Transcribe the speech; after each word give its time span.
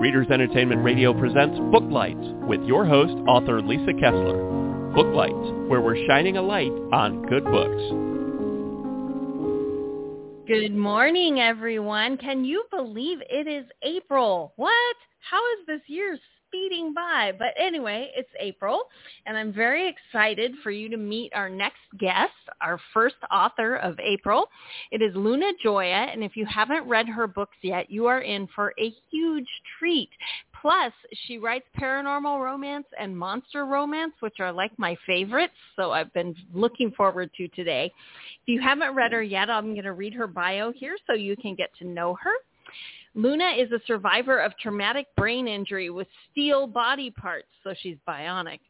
Readers 0.00 0.28
Entertainment 0.30 0.82
Radio 0.82 1.12
presents 1.12 1.58
Booklights 1.70 2.46
with 2.48 2.62
your 2.62 2.86
host, 2.86 3.12
author 3.28 3.60
Lisa 3.60 3.92
Kessler. 4.00 4.92
Booklights, 4.94 5.68
where 5.68 5.82
we're 5.82 6.06
shining 6.06 6.38
a 6.38 6.42
light 6.42 6.72
on 6.90 7.20
good 7.26 7.44
books. 7.44 7.82
Good 10.48 10.74
morning, 10.74 11.40
everyone. 11.40 12.16
Can 12.16 12.46
you 12.46 12.64
believe 12.70 13.18
it 13.28 13.46
is 13.46 13.66
April? 13.82 14.54
What? 14.56 14.96
How 15.30 15.42
is 15.52 15.66
this 15.66 15.82
year 15.86 16.18
speeding 16.50 16.92
by. 16.92 17.32
But 17.38 17.54
anyway, 17.56 18.10
it's 18.16 18.28
April, 18.40 18.82
and 19.26 19.36
I'm 19.36 19.52
very 19.52 19.88
excited 19.88 20.52
for 20.62 20.70
you 20.70 20.88
to 20.88 20.96
meet 20.96 21.32
our 21.34 21.48
next 21.48 21.78
guest, 21.98 22.32
our 22.60 22.80
first 22.92 23.16
author 23.30 23.76
of 23.76 23.98
April. 24.00 24.48
It 24.90 25.00
is 25.00 25.14
Luna 25.14 25.52
Joya, 25.62 26.08
and 26.12 26.24
if 26.24 26.36
you 26.36 26.44
haven't 26.46 26.88
read 26.88 27.08
her 27.08 27.26
books 27.26 27.56
yet, 27.62 27.90
you 27.90 28.06
are 28.06 28.20
in 28.20 28.48
for 28.54 28.74
a 28.80 28.92
huge 29.10 29.48
treat. 29.78 30.10
Plus, 30.60 30.92
she 31.26 31.38
writes 31.38 31.66
paranormal 31.80 32.42
romance 32.42 32.86
and 32.98 33.16
monster 33.16 33.64
romance, 33.64 34.12
which 34.20 34.40
are 34.40 34.52
like 34.52 34.72
my 34.78 34.96
favorites, 35.06 35.54
so 35.76 35.92
I've 35.92 36.12
been 36.12 36.34
looking 36.52 36.90
forward 36.90 37.30
to 37.36 37.48
today. 37.48 37.92
If 38.42 38.48
you 38.48 38.60
haven't 38.60 38.94
read 38.94 39.12
her 39.12 39.22
yet, 39.22 39.48
I'm 39.48 39.72
going 39.72 39.84
to 39.84 39.92
read 39.92 40.14
her 40.14 40.26
bio 40.26 40.72
here 40.72 40.96
so 41.06 41.14
you 41.14 41.36
can 41.36 41.54
get 41.54 41.70
to 41.78 41.86
know 41.86 42.16
her. 42.20 42.32
Luna 43.14 43.50
is 43.58 43.70
a 43.72 43.80
survivor 43.86 44.38
of 44.38 44.52
traumatic 44.58 45.06
brain 45.16 45.48
injury 45.48 45.90
with 45.90 46.06
steel 46.30 46.66
body 46.66 47.10
parts, 47.10 47.48
so 47.64 47.74
she's 47.80 47.96
bionic. 48.08 48.60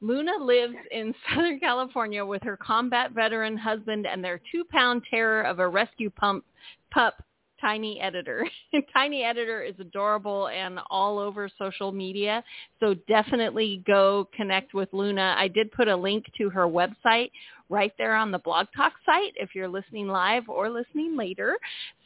Luna 0.00 0.32
lives 0.40 0.74
in 0.90 1.14
Southern 1.34 1.60
California 1.60 2.24
with 2.24 2.42
her 2.42 2.56
combat 2.56 3.12
veteran 3.12 3.56
husband 3.56 4.06
and 4.06 4.24
their 4.24 4.40
two-pound 4.50 5.02
terror 5.08 5.42
of 5.42 5.58
a 5.58 5.68
rescue 5.68 6.10
pump, 6.10 6.44
pup, 6.92 7.22
Tiny 7.60 7.98
Editor. 8.00 8.46
Tiny 8.92 9.22
Editor 9.22 9.62
is 9.62 9.74
adorable 9.78 10.48
and 10.48 10.80
all 10.90 11.18
over 11.18 11.48
social 11.58 11.92
media, 11.92 12.44
so 12.78 12.94
definitely 13.08 13.82
go 13.86 14.28
connect 14.36 14.74
with 14.74 14.90
Luna. 14.92 15.34
I 15.38 15.48
did 15.48 15.72
put 15.72 15.88
a 15.88 15.96
link 15.96 16.26
to 16.36 16.50
her 16.50 16.66
website 16.66 17.30
right 17.68 17.92
there 17.98 18.14
on 18.14 18.30
the 18.30 18.38
Blog 18.38 18.66
Talk 18.76 18.92
site 19.06 19.32
if 19.36 19.54
you're 19.54 19.68
listening 19.68 20.08
live 20.08 20.48
or 20.48 20.70
listening 20.70 21.16
later. 21.16 21.56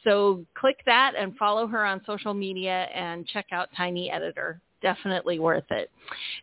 So 0.03 0.45
click 0.55 0.77
that 0.85 1.13
and 1.17 1.35
follow 1.37 1.67
her 1.67 1.85
on 1.85 2.01
social 2.05 2.33
media 2.33 2.87
and 2.93 3.27
check 3.27 3.47
out 3.51 3.69
Tiny 3.75 4.09
Editor 4.09 4.61
definitely 4.81 5.39
worth 5.39 5.69
it. 5.71 5.89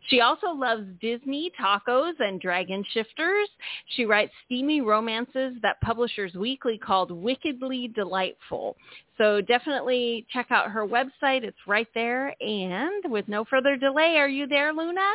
She 0.07 0.21
also 0.21 0.51
loves 0.51 0.85
Disney, 1.01 1.51
tacos, 1.59 2.13
and 2.19 2.39
dragon 2.39 2.83
shifters. 2.93 3.49
She 3.95 4.05
writes 4.05 4.31
steamy 4.45 4.81
romances 4.81 5.53
that 5.61 5.81
Publishers 5.81 6.33
Weekly 6.35 6.77
called 6.77 7.11
Wickedly 7.11 7.89
Delightful. 7.89 8.75
So 9.17 9.41
definitely 9.41 10.25
check 10.31 10.47
out 10.51 10.71
her 10.71 10.87
website. 10.87 11.43
It's 11.43 11.57
right 11.65 11.87
there. 11.93 12.35
And 12.41 13.11
with 13.11 13.27
no 13.27 13.45
further 13.45 13.75
delay, 13.75 14.17
are 14.17 14.29
you 14.29 14.47
there, 14.47 14.73
Luna? 14.73 15.11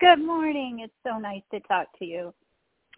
Good 0.00 0.24
morning. 0.24 0.80
It's 0.80 0.92
so 1.04 1.18
nice 1.18 1.42
to 1.50 1.60
talk 1.60 1.88
to 1.98 2.04
you. 2.04 2.32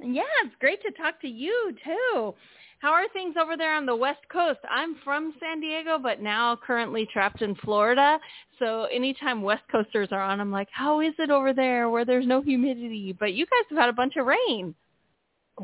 Yeah, 0.03 0.23
it's 0.45 0.55
great 0.61 0.83
to 0.83 0.91
talk 0.93 1.20
to 1.20 1.29
you 1.29 1.75
too. 1.84 2.34
How 2.81 2.93
are 2.93 3.09
things 3.12 3.34
over 3.39 3.59
there 3.59 3.75
on 3.75 3.84
the 3.84 3.95
West 3.95 4.20
Coast? 4.33 4.61
I'm 4.70 4.97
from 5.05 5.34
San 5.39 5.61
Diego, 5.61 5.98
but 5.98 6.23
now 6.23 6.56
currently 6.56 7.06
trapped 7.12 7.43
in 7.43 7.55
Florida. 7.56 8.19
So 8.59 8.84
anytime 8.84 9.43
West 9.43 9.65
Coasters 9.71 10.09
are 10.12 10.23
on, 10.23 10.41
I'm 10.41 10.51
like, 10.51 10.69
how 10.73 11.01
is 11.01 11.12
it 11.19 11.31
over 11.31 11.53
there 11.53 11.91
where 11.91 12.06
there's 12.06 12.27
no 12.27 12.41
humidity? 12.41 13.15
But 13.19 13.34
you 13.34 13.45
guys 13.45 13.67
have 13.69 13.78
had 13.78 13.89
a 13.91 13.93
bunch 13.93 14.17
of 14.17 14.25
rain. 14.25 14.75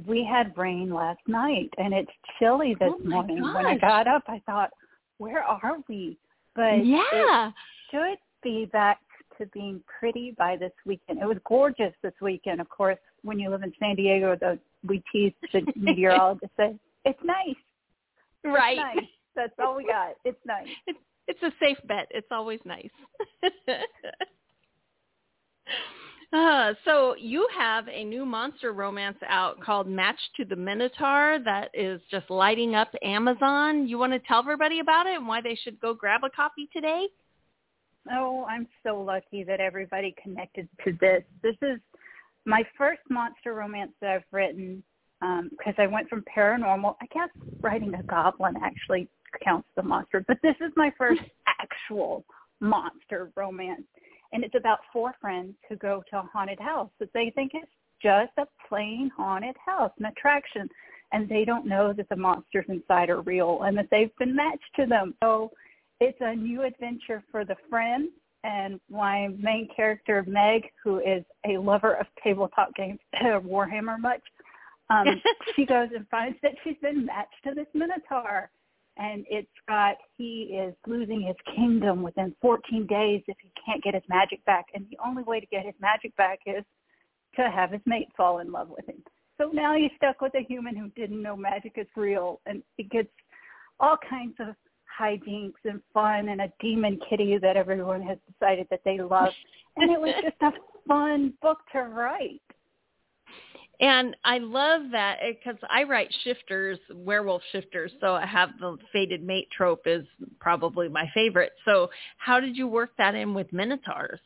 We 0.07 0.29
had 0.31 0.53
rain 0.59 0.93
last 0.93 1.21
night, 1.27 1.71
and 1.79 1.95
it's 1.95 2.11
chilly 2.39 2.77
this 2.79 2.93
oh 2.93 3.09
morning. 3.09 3.41
Gosh. 3.41 3.55
When 3.55 3.67
I 3.67 3.79
got 3.79 4.07
up, 4.07 4.25
I 4.29 4.43
thought, 4.45 4.69
where 5.17 5.43
are 5.43 5.79
we? 5.89 6.19
But 6.55 6.85
yeah, 6.85 7.49
it 7.49 7.55
should 7.91 8.19
be 8.43 8.67
back 8.67 9.01
to 9.39 9.47
being 9.47 9.83
pretty 9.99 10.35
by 10.37 10.57
this 10.57 10.73
weekend. 10.85 11.21
It 11.21 11.27
was 11.27 11.39
gorgeous 11.47 11.93
this 12.03 12.15
weekend. 12.21 12.61
Of 12.61 12.69
course, 12.69 12.99
when 13.23 13.39
you 13.39 13.51
live 13.51 13.63
in 13.63 13.73
San 13.79 13.97
Diego, 13.97 14.37
the, 14.37 14.59
we 14.87 15.03
tease 15.13 15.33
the 15.53 15.63
meteorologist 15.77 16.53
say 16.57 16.79
it's 17.07 17.19
nice. 17.25 17.55
Right. 18.45 18.79
It's 18.79 18.97
nice. 18.97 19.05
That's 19.35 19.53
all 19.59 19.77
we 19.77 19.87
got. 19.87 20.15
It's 20.25 20.39
nice. 20.45 20.67
It's, 20.87 20.99
it's 21.29 21.43
a 21.43 21.53
safe 21.59 21.79
bet. 21.89 22.07
It's 22.13 22.29
always 22.31 22.61
nice. 22.65 22.89
uh, 26.33 26.73
so 26.85 27.17
you 27.19 27.49
have 27.59 27.89
a 27.89 28.05
new 28.05 28.25
monster 28.25 28.73
romance 28.73 29.17
out 29.29 29.61
called 29.61 29.89
Matched 29.89 30.31
to 30.37 30.45
the 30.45 30.55
Minotaur 30.55 31.41
that 31.45 31.71
is 31.75 32.01
just 32.13 32.31
lighting 32.31 32.77
up 32.77 32.95
Amazon. 33.03 33.89
You 33.89 33.99
want 33.99 34.13
to 34.13 34.21
tell 34.21 34.39
everybody 34.39 34.79
about 34.79 35.07
it 35.07 35.17
and 35.17 35.27
why 35.27 35.41
they 35.41 35.57
should 35.57 35.81
go 35.81 35.95
grab 35.95 36.21
a 36.23 36.31
copy 36.31 36.69
today? 36.73 37.09
Oh, 38.13 38.45
I'm 38.49 38.67
so 38.83 39.01
lucky 39.01 39.45
that 39.45 39.61
everybody 39.61 40.15
connected 40.23 40.69
to 40.85 40.93
this. 41.01 41.23
This 41.43 41.57
is 41.63 41.81
my 42.45 42.63
first 42.77 43.01
monster 43.11 43.55
romance 43.55 43.93
that 44.01 44.11
I've 44.11 44.25
written 44.33 44.83
because 45.21 45.75
um, 45.79 45.83
I 45.83 45.87
went 45.87 46.09
from 46.09 46.25
paranormal. 46.35 46.95
I 47.01 47.07
guess 47.07 47.29
writing 47.61 47.95
a 47.95 48.03
goblin 48.03 48.55
actually 48.63 49.09
counts 49.45 49.69
as 49.77 49.85
a 49.85 49.87
monster, 49.87 50.25
but 50.27 50.39
this 50.43 50.55
is 50.61 50.73
my 50.77 50.93
first 50.97 51.23
actual 51.61 52.25
monster 52.61 53.31
romance, 53.37 53.83
and 54.33 54.45
it's 54.45 54.55
about 54.55 54.79
four 54.93 55.15
friends 55.21 55.55
who 55.69 55.77
go 55.77 56.03
to 56.11 56.19
a 56.19 56.31
haunted 56.33 56.61
house 56.61 56.91
that 57.01 57.13
they 57.13 57.33
think 57.35 57.53
is 57.55 57.69
just 58.03 58.33
a 58.39 58.47
plain 58.69 59.11
haunted 59.17 59.57
house, 59.65 59.91
an 59.99 60.07
attraction, 60.07 60.69
and 61.13 61.29
they 61.29 61.45
don't 61.45 61.67
know 61.67 61.93
that 61.93 62.09
the 62.09 62.17
monsters 62.17 62.67
inside 62.69 63.11
are 63.11 63.23
real 63.23 63.63
and 63.63 63.77
that 63.77 63.89
they've 63.91 64.15
been 64.19 64.35
matched 64.35 64.75
to 64.77 64.87
them. 64.87 65.15
So 65.23 65.51
it's 66.01 66.19
a 66.21 66.35
new 66.35 66.63
adventure 66.63 67.23
for 67.31 67.45
the 67.45 67.57
friends 67.71 68.11
and 68.45 68.81
my 68.89 69.29
main 69.39 69.69
character 69.75 70.25
Meg, 70.27 70.71
who 70.85 70.99
is 70.99 71.25
a 71.49 71.59
lover 71.59 71.95
of 71.95 72.07
tabletop 72.23 72.75
games, 72.75 73.01
Warhammer 73.23 73.99
much, 73.99 74.21
um, 74.91 75.07
she 75.57 75.67
goes 75.67 75.89
and 75.95 76.07
finds 76.09 76.39
that 76.43 76.53
she's 76.63 76.77
been 76.81 77.07
matched 77.07 77.35
to 77.45 77.55
this 77.55 77.67
Minotaur. 77.75 78.51
And 78.99 79.27
it's 79.29 79.49
got, 79.69 79.97
he 80.17 80.59
is 80.59 80.75
losing 80.87 81.21
his 81.21 81.37
kingdom 81.55 82.03
within 82.03 82.35
14 82.41 82.87
days 82.87 83.23
if 83.27 83.37
he 83.43 83.51
can't 83.65 83.83
get 83.83 83.93
his 83.93 84.03
magic 84.09 84.43
back. 84.47 84.67
And 84.75 84.87
the 84.91 84.97
only 85.05 85.23
way 85.23 85.39
to 85.39 85.47
get 85.47 85.67
his 85.67 85.75
magic 85.81 86.17
back 86.17 86.39
is 86.47 86.65
to 87.35 87.51
have 87.51 87.73
his 87.73 87.83
mate 87.85 88.09
fall 88.17 88.39
in 88.39 88.51
love 88.51 88.69
with 88.71 88.89
him. 88.89 89.03
So 89.39 89.51
now 89.53 89.77
he's 89.77 89.91
stuck 89.97 90.23
with 90.23 90.35
a 90.35 90.47
human 90.49 90.75
who 90.75 90.89
didn't 90.99 91.21
know 91.21 91.37
magic 91.37 91.73
is 91.77 91.87
real. 91.95 92.41
And 92.47 92.63
it 92.79 92.89
gets 92.89 93.11
all 93.81 93.99
kinds 94.09 94.37
of 94.41 94.55
hijinks 94.99 95.55
and 95.65 95.81
fun 95.93 96.29
and 96.29 96.41
a 96.41 96.53
demon 96.61 96.99
kitty 97.09 97.39
that 97.39 97.57
everyone 97.57 98.03
has 98.03 98.19
decided 98.31 98.67
that 98.71 98.81
they 98.85 98.99
love. 98.99 99.33
And 99.77 99.91
it 99.91 100.01
was 100.01 100.15
just 100.23 100.37
a 100.43 100.53
fun 100.89 101.35
book 101.43 101.59
to 101.73 101.83
write. 101.83 102.41
And 103.79 104.17
I 104.25 104.39
love 104.39 104.83
that 104.93 105.19
eh, 105.21 105.33
because 105.33 105.61
I 105.69 105.83
write 105.83 106.09
shifters, 106.25 106.79
werewolf 106.95 107.43
shifters, 107.53 107.93
so 108.01 108.15
I 108.15 108.25
have 108.25 108.51
the 108.59 108.79
fated 108.93 109.23
mate 109.23 109.49
trope 109.55 109.83
is 109.87 110.07
probably 110.41 110.89
my 110.89 111.11
favorite. 111.13 111.53
So 111.67 111.91
how 112.17 112.41
did 112.41 112.57
you 112.57 112.69
work 112.69 112.91
that 112.97 113.15
in 113.15 113.35
with 113.35 113.53
minotaurs? 113.53 114.21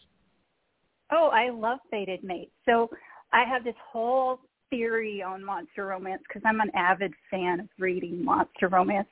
Oh, 1.11 1.31
I 1.33 1.51
love 1.51 1.81
fated 1.91 2.23
mates. 2.23 2.53
So 2.65 2.91
I 3.33 3.45
have 3.45 3.65
this 3.65 3.75
whole 3.91 4.39
theory 4.71 5.21
on 5.21 5.45
monster 5.45 5.87
romance 5.87 6.23
because 6.29 6.43
I'm 6.47 6.61
an 6.61 6.71
avid 6.75 7.13
fan 7.31 7.61
of 7.61 7.67
reading 7.79 8.25
monster 8.25 8.69
romance. 8.69 9.09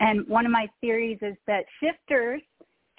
And 0.00 0.26
one 0.28 0.46
of 0.46 0.52
my 0.52 0.68
theories 0.80 1.18
is 1.22 1.36
that 1.46 1.64
shifters 1.80 2.42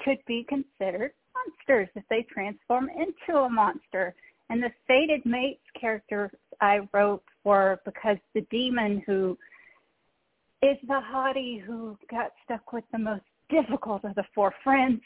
could 0.03 0.19
be 0.27 0.45
considered 0.47 1.11
monsters 1.35 1.89
if 1.95 2.03
they 2.09 2.25
transform 2.31 2.89
into 2.89 3.39
a 3.39 3.49
monster. 3.49 4.15
And 4.49 4.61
the 4.61 4.71
fated 4.87 5.25
mates 5.25 5.63
character 5.79 6.31
I 6.61 6.87
wrote 6.93 7.23
for 7.43 7.81
because 7.85 8.17
the 8.33 8.41
demon 8.51 9.03
who 9.05 9.37
is 10.61 10.77
the 10.87 11.01
hottie 11.13 11.61
who 11.61 11.97
got 12.09 12.31
stuck 12.45 12.71
with 12.71 12.85
the 12.91 12.99
most 12.99 13.23
difficult 13.49 14.03
of 14.05 14.15
the 14.15 14.23
four 14.33 14.53
friends, 14.63 15.01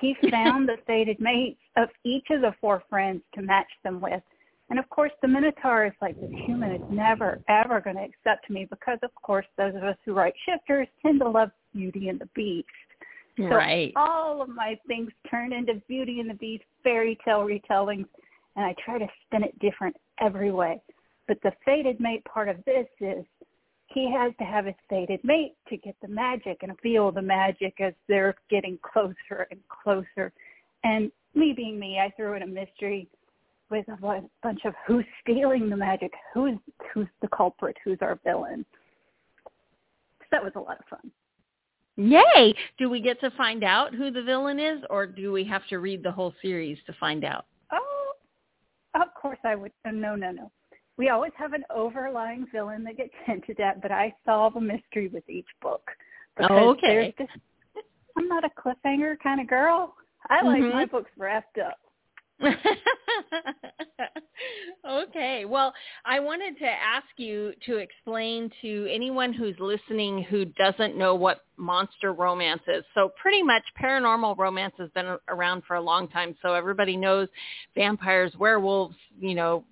he 0.00 0.16
found 0.30 0.68
the 0.68 0.76
fated 0.86 1.20
mates 1.20 1.60
of 1.76 1.88
each 2.04 2.26
of 2.30 2.40
the 2.40 2.54
four 2.60 2.82
friends 2.88 3.22
to 3.34 3.42
match 3.42 3.70
them 3.84 4.00
with. 4.00 4.22
And 4.68 4.78
of 4.78 4.88
course, 4.90 5.12
the 5.22 5.28
Minotaur 5.28 5.86
is 5.86 5.92
like, 6.02 6.20
this 6.20 6.30
human 6.44 6.72
is 6.72 6.82
never, 6.90 7.40
ever 7.48 7.80
going 7.80 7.96
to 7.96 8.02
accept 8.02 8.50
me 8.50 8.66
because, 8.68 8.98
of 9.02 9.14
course, 9.14 9.46
those 9.56 9.74
of 9.76 9.84
us 9.84 9.96
who 10.04 10.12
write 10.12 10.34
shifters 10.44 10.88
tend 11.02 11.20
to 11.20 11.28
love 11.28 11.50
Beauty 11.72 12.08
and 12.08 12.20
the 12.20 12.28
Beast. 12.34 12.66
So 13.38 13.44
right. 13.44 13.92
all 13.96 14.42
of 14.42 14.48
my 14.48 14.78
things 14.86 15.10
turn 15.30 15.52
into 15.52 15.74
Beauty 15.88 16.20
and 16.20 16.28
the 16.28 16.34
Beast 16.34 16.64
fairy 16.82 17.18
tale 17.24 17.40
retellings, 17.40 18.06
and 18.56 18.64
I 18.64 18.74
try 18.84 18.98
to 18.98 19.06
spin 19.26 19.44
it 19.44 19.56
different 19.60 19.94
every 20.20 20.50
way. 20.50 20.80
But 21.28 21.38
the 21.42 21.52
fated 21.64 22.00
mate 22.00 22.24
part 22.24 22.48
of 22.48 22.56
this 22.64 22.86
is 23.00 23.24
he 23.88 24.10
has 24.10 24.32
to 24.38 24.44
have 24.44 24.66
his 24.66 24.74
fated 24.88 25.20
mate 25.22 25.54
to 25.68 25.76
get 25.76 25.96
the 26.02 26.08
magic 26.08 26.58
and 26.62 26.72
feel 26.82 27.12
the 27.12 27.22
magic 27.22 27.74
as 27.80 27.92
they're 28.08 28.34
getting 28.50 28.78
closer 28.82 29.46
and 29.50 29.60
closer. 29.68 30.32
And 30.82 31.12
me 31.34 31.52
being 31.54 31.78
me, 31.78 31.98
I 32.00 32.10
threw 32.16 32.34
in 32.34 32.42
a 32.42 32.46
mystery 32.46 33.08
with 33.70 33.86
a 33.88 34.22
bunch 34.42 34.60
of 34.64 34.74
who's 34.86 35.04
stealing 35.22 35.68
the 35.68 35.76
magic, 35.76 36.12
who's 36.32 36.56
who's 36.92 37.08
the 37.22 37.28
culprit, 37.28 37.76
who's 37.84 37.98
our 38.00 38.18
villain. 38.24 38.64
So 39.44 40.26
that 40.32 40.42
was 40.42 40.52
a 40.56 40.60
lot 40.60 40.78
of 40.78 40.84
fun. 40.86 41.10
Yay! 41.96 42.54
Do 42.78 42.90
we 42.90 43.00
get 43.00 43.18
to 43.20 43.30
find 43.32 43.64
out 43.64 43.94
who 43.94 44.10
the 44.10 44.22
villain 44.22 44.60
is, 44.60 44.82
or 44.90 45.06
do 45.06 45.32
we 45.32 45.44
have 45.44 45.66
to 45.68 45.78
read 45.78 46.02
the 46.02 46.12
whole 46.12 46.34
series 46.42 46.78
to 46.86 46.92
find 47.00 47.24
out? 47.24 47.46
Oh, 47.72 48.12
of 48.94 49.14
course 49.20 49.38
I 49.44 49.54
would. 49.54 49.72
Oh, 49.86 49.90
no, 49.90 50.14
no, 50.14 50.30
no. 50.30 50.50
We 50.98 51.08
always 51.08 51.32
have 51.36 51.52
an 51.54 51.64
overlying 51.74 52.46
villain 52.52 52.84
that 52.84 52.98
gets 52.98 53.12
hinted 53.26 53.60
at, 53.60 53.80
but 53.80 53.92
I 53.92 54.14
solve 54.26 54.56
a 54.56 54.60
mystery 54.60 55.08
with 55.08 55.28
each 55.28 55.48
book. 55.62 55.90
Oh, 56.38 56.70
okay. 56.70 57.14
This, 57.16 57.28
I'm 58.16 58.28
not 58.28 58.44
a 58.44 58.50
cliffhanger 58.60 59.16
kind 59.22 59.40
of 59.40 59.46
girl. 59.48 59.94
I 60.28 60.42
like 60.42 60.62
Mhm. 60.62 60.72
my 60.72 60.84
books 60.84 61.10
wrapped 61.16 61.58
up. 61.58 61.78
Okay. 64.88 65.44
Well, 65.46 65.72
I 66.04 66.20
wanted 66.20 66.58
to 66.58 66.66
ask 66.66 67.06
you 67.16 67.52
to 67.66 67.76
explain 67.76 68.50
to 68.62 68.88
anyone 68.92 69.32
who's 69.32 69.56
listening 69.58 70.22
who 70.24 70.44
doesn't 70.44 70.96
know 70.96 71.14
what 71.14 71.40
monster 71.56 72.12
romance 72.12 72.62
is. 72.68 72.84
So 72.94 73.10
pretty 73.20 73.42
much 73.42 73.62
paranormal 73.80 74.36
romance 74.36 74.74
has 74.78 74.90
been 74.90 75.16
around 75.28 75.62
for 75.66 75.76
a 75.76 75.80
long 75.80 76.08
time. 76.08 76.36
So 76.42 76.52
everybody 76.54 76.96
knows 76.96 77.28
vampires, 77.74 78.34
werewolves, 78.38 78.96
you 79.18 79.34
know, 79.34 79.64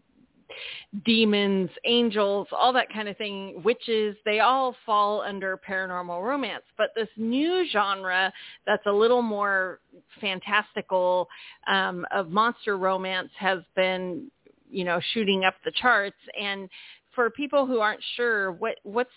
demons, 1.05 1.71
angels, 1.85 2.49
all 2.53 2.73
that 2.73 2.93
kind 2.93 3.09
of 3.09 3.17
thing, 3.17 3.63
witches, 3.63 4.17
they 4.25 4.41
all 4.41 4.75
fall 4.87 5.23
under 5.23 5.59
paranormal 5.69 6.23
romance. 6.23 6.65
But 6.77 6.91
this 6.95 7.09
new 7.17 7.67
genre 7.71 8.33
that's 8.67 8.87
a 8.87 8.93
little 8.93 9.23
more 9.23 9.81
fantastical 10.21 11.29
um, 11.67 12.07
of 12.11 12.31
monster 12.31 12.77
romance 12.77 13.31
has 13.39 13.61
been, 13.75 14.31
you 14.71 14.85
know, 14.85 15.01
shooting 15.13 15.45
up 15.45 15.55
the 15.65 15.73
charts. 15.73 16.17
And 16.41 16.69
for 17.15 17.31
people 17.31 17.67
who 17.67 17.81
aren't 17.81 18.03
sure, 18.17 18.53
what 18.53 18.77
what's 18.83 19.11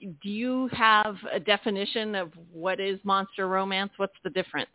do 0.00 0.30
you 0.30 0.68
have 0.72 1.16
a 1.32 1.38
definition 1.38 2.14
of 2.14 2.32
what 2.52 2.80
is 2.80 2.98
monster 3.04 3.46
romance? 3.46 3.92
What's 3.96 4.16
the 4.24 4.30
difference? 4.30 4.70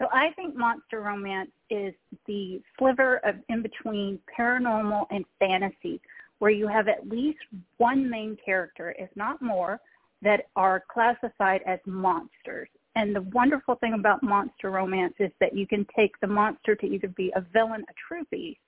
So 0.00 0.08
I 0.12 0.30
think 0.30 0.56
monster 0.56 1.00
romance 1.02 1.50
is 1.68 1.92
the 2.26 2.62
sliver 2.78 3.18
of 3.18 3.36
in 3.50 3.60
between 3.60 4.18
paranormal 4.36 5.06
and 5.10 5.24
fantasy, 5.38 6.00
where 6.38 6.50
you 6.50 6.66
have 6.68 6.88
at 6.88 7.06
least 7.06 7.40
one 7.76 8.08
main 8.08 8.36
character, 8.42 8.94
if 8.98 9.10
not 9.14 9.42
more, 9.42 9.78
that 10.22 10.46
are 10.56 10.84
classified 10.90 11.60
as 11.66 11.78
monsters. 11.84 12.68
And 12.96 13.14
the 13.14 13.22
wonderful 13.34 13.74
thing 13.76 13.92
about 13.92 14.22
monster 14.22 14.70
romance 14.70 15.14
is 15.18 15.30
that 15.38 15.54
you 15.54 15.66
can 15.66 15.86
take 15.94 16.18
the 16.20 16.26
monster 16.26 16.74
to 16.74 16.86
either 16.86 17.08
be 17.08 17.30
a 17.36 17.42
villain, 17.52 17.84
a 17.88 17.92
true 18.08 18.24
beast, 18.30 18.58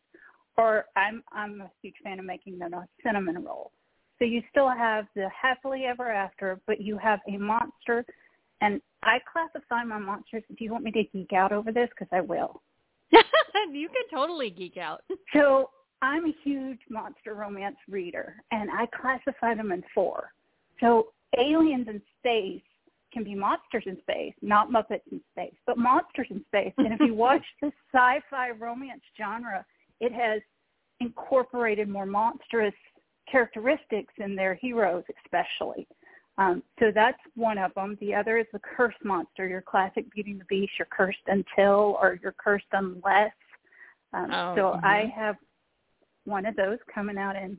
or 0.58 0.84
I'm 0.96 1.24
I'm 1.32 1.62
a 1.62 1.70
huge 1.80 1.96
fan 2.04 2.18
of 2.18 2.26
making 2.26 2.58
them 2.58 2.74
a 2.74 2.86
cinnamon 3.02 3.42
roll. 3.42 3.72
So 4.18 4.26
you 4.26 4.42
still 4.50 4.68
have 4.68 5.06
the 5.16 5.28
happily 5.30 5.84
ever 5.86 6.10
after, 6.10 6.60
but 6.66 6.80
you 6.80 6.98
have 6.98 7.20
a 7.26 7.38
monster 7.38 8.04
and 8.62 8.80
I 9.02 9.18
classify 9.30 9.82
my 9.84 9.98
monsters. 9.98 10.44
Do 10.48 10.64
you 10.64 10.70
want 10.70 10.84
me 10.84 10.92
to 10.92 11.02
geek 11.04 11.32
out 11.32 11.52
over 11.52 11.72
this? 11.72 11.88
Because 11.90 12.08
I 12.12 12.20
will. 12.20 12.62
you 13.12 13.88
can 13.88 14.04
totally 14.10 14.48
geek 14.48 14.78
out. 14.78 15.02
So 15.34 15.70
I'm 16.02 16.26
a 16.26 16.34
huge 16.44 16.80
monster 16.90 17.34
romance 17.34 17.76
reader, 17.88 18.34
and 18.50 18.70
I 18.70 18.86
classify 18.86 19.54
them 19.54 19.72
in 19.72 19.82
four. 19.94 20.32
So 20.80 21.08
aliens 21.38 21.86
in 21.88 22.02
space 22.18 22.62
can 23.12 23.24
be 23.24 23.34
monsters 23.34 23.84
in 23.86 23.96
space, 24.02 24.34
not 24.42 24.70
Muppets 24.70 25.00
in 25.10 25.20
space, 25.32 25.54
but 25.66 25.78
monsters 25.78 26.26
in 26.30 26.44
space. 26.48 26.72
And 26.76 26.92
if 26.92 27.00
you 27.00 27.14
watch 27.26 27.44
the 27.62 27.72
sci-fi 27.92 28.50
romance 28.58 29.02
genre, 29.16 29.64
it 30.00 30.12
has 30.12 30.42
incorporated 31.00 31.88
more 31.88 32.06
monstrous 32.06 32.74
characteristics 33.30 34.12
in 34.18 34.36
their 34.36 34.54
heroes, 34.54 35.04
especially. 35.24 35.86
Um, 36.38 36.62
so 36.78 36.90
that's 36.94 37.18
one 37.34 37.58
of 37.58 37.74
them. 37.74 37.96
The 38.00 38.14
other 38.14 38.38
is 38.38 38.46
the 38.52 38.60
curse 38.60 38.94
monster, 39.04 39.46
your 39.46 39.60
classic 39.60 40.10
Beauty 40.12 40.32
and 40.32 40.40
the 40.40 40.46
Beast, 40.46 40.72
you're 40.78 40.88
cursed 40.90 41.18
until 41.26 41.98
or 42.00 42.18
you're 42.22 42.34
cursed 42.38 42.64
unless. 42.72 43.32
Um, 44.14 44.30
Oh, 44.32 44.54
so 44.56 44.62
mhm. 44.76 44.84
I 44.84 45.12
have 45.14 45.36
one 46.24 46.46
of 46.46 46.56
those 46.56 46.78
coming 46.92 47.18
out 47.18 47.36
in 47.36 47.58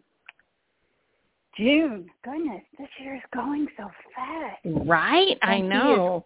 June. 1.56 2.10
Goodness, 2.24 2.64
this 2.80 2.90
year 3.00 3.16
is 3.16 3.22
going 3.34 3.68
so 3.78 3.92
fast. 4.16 4.60
Right? 4.66 5.38
I 5.42 5.56
And 5.56 5.66
is 5.66 5.70
know. 5.70 6.25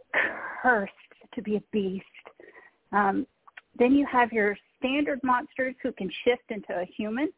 cursed 0.61 0.91
to 1.33 1.41
be 1.41 1.57
a 1.57 1.63
beast. 1.71 2.05
Um, 2.91 3.27
then 3.77 3.93
you 3.93 4.05
have 4.05 4.31
your 4.31 4.57
standard 4.79 5.19
monsters 5.23 5.75
who 5.83 5.91
can 5.91 6.09
shift 6.23 6.49
into 6.49 6.79
a 6.79 6.85
human. 6.85 7.29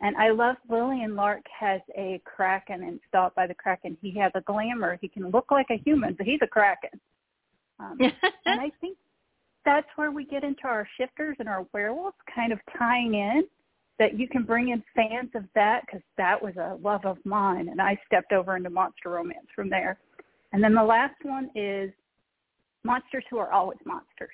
And 0.00 0.16
I 0.16 0.30
love 0.30 0.56
Lillian 0.68 1.16
Lark 1.16 1.42
has 1.58 1.80
a 1.96 2.20
Kraken 2.24 2.82
installed 2.82 3.34
by 3.34 3.46
the 3.46 3.54
Kraken. 3.54 3.96
He 4.00 4.16
has 4.18 4.30
a 4.34 4.40
glamour. 4.42 4.96
He 5.00 5.08
can 5.08 5.30
look 5.30 5.50
like 5.50 5.66
a 5.70 5.78
human, 5.84 6.14
but 6.14 6.26
he's 6.26 6.38
a 6.42 6.46
Kraken. 6.46 7.00
Um, 7.80 7.98
and 8.46 8.60
I 8.60 8.70
think 8.80 8.96
that's 9.64 9.88
where 9.96 10.10
we 10.10 10.24
get 10.24 10.44
into 10.44 10.64
our 10.64 10.88
shifters 10.96 11.36
and 11.40 11.48
our 11.48 11.66
werewolves 11.72 12.16
kind 12.34 12.52
of 12.52 12.58
tying 12.78 13.14
in 13.14 13.42
that 13.98 14.18
you 14.18 14.28
can 14.28 14.44
bring 14.44 14.68
in 14.68 14.82
fans 14.94 15.30
of 15.34 15.44
that 15.54 15.82
because 15.84 16.02
that 16.16 16.40
was 16.40 16.54
a 16.56 16.78
love 16.82 17.04
of 17.04 17.18
mine 17.24 17.68
and 17.68 17.80
I 17.80 17.98
stepped 18.06 18.32
over 18.32 18.56
into 18.56 18.70
monster 18.70 19.10
romance 19.10 19.46
from 19.54 19.68
there. 19.68 19.98
And 20.52 20.62
then 20.62 20.74
the 20.74 20.82
last 20.82 21.16
one 21.22 21.50
is 21.56 21.90
monsters 22.84 23.24
who 23.28 23.38
are 23.38 23.52
always 23.52 23.78
monsters. 23.84 24.30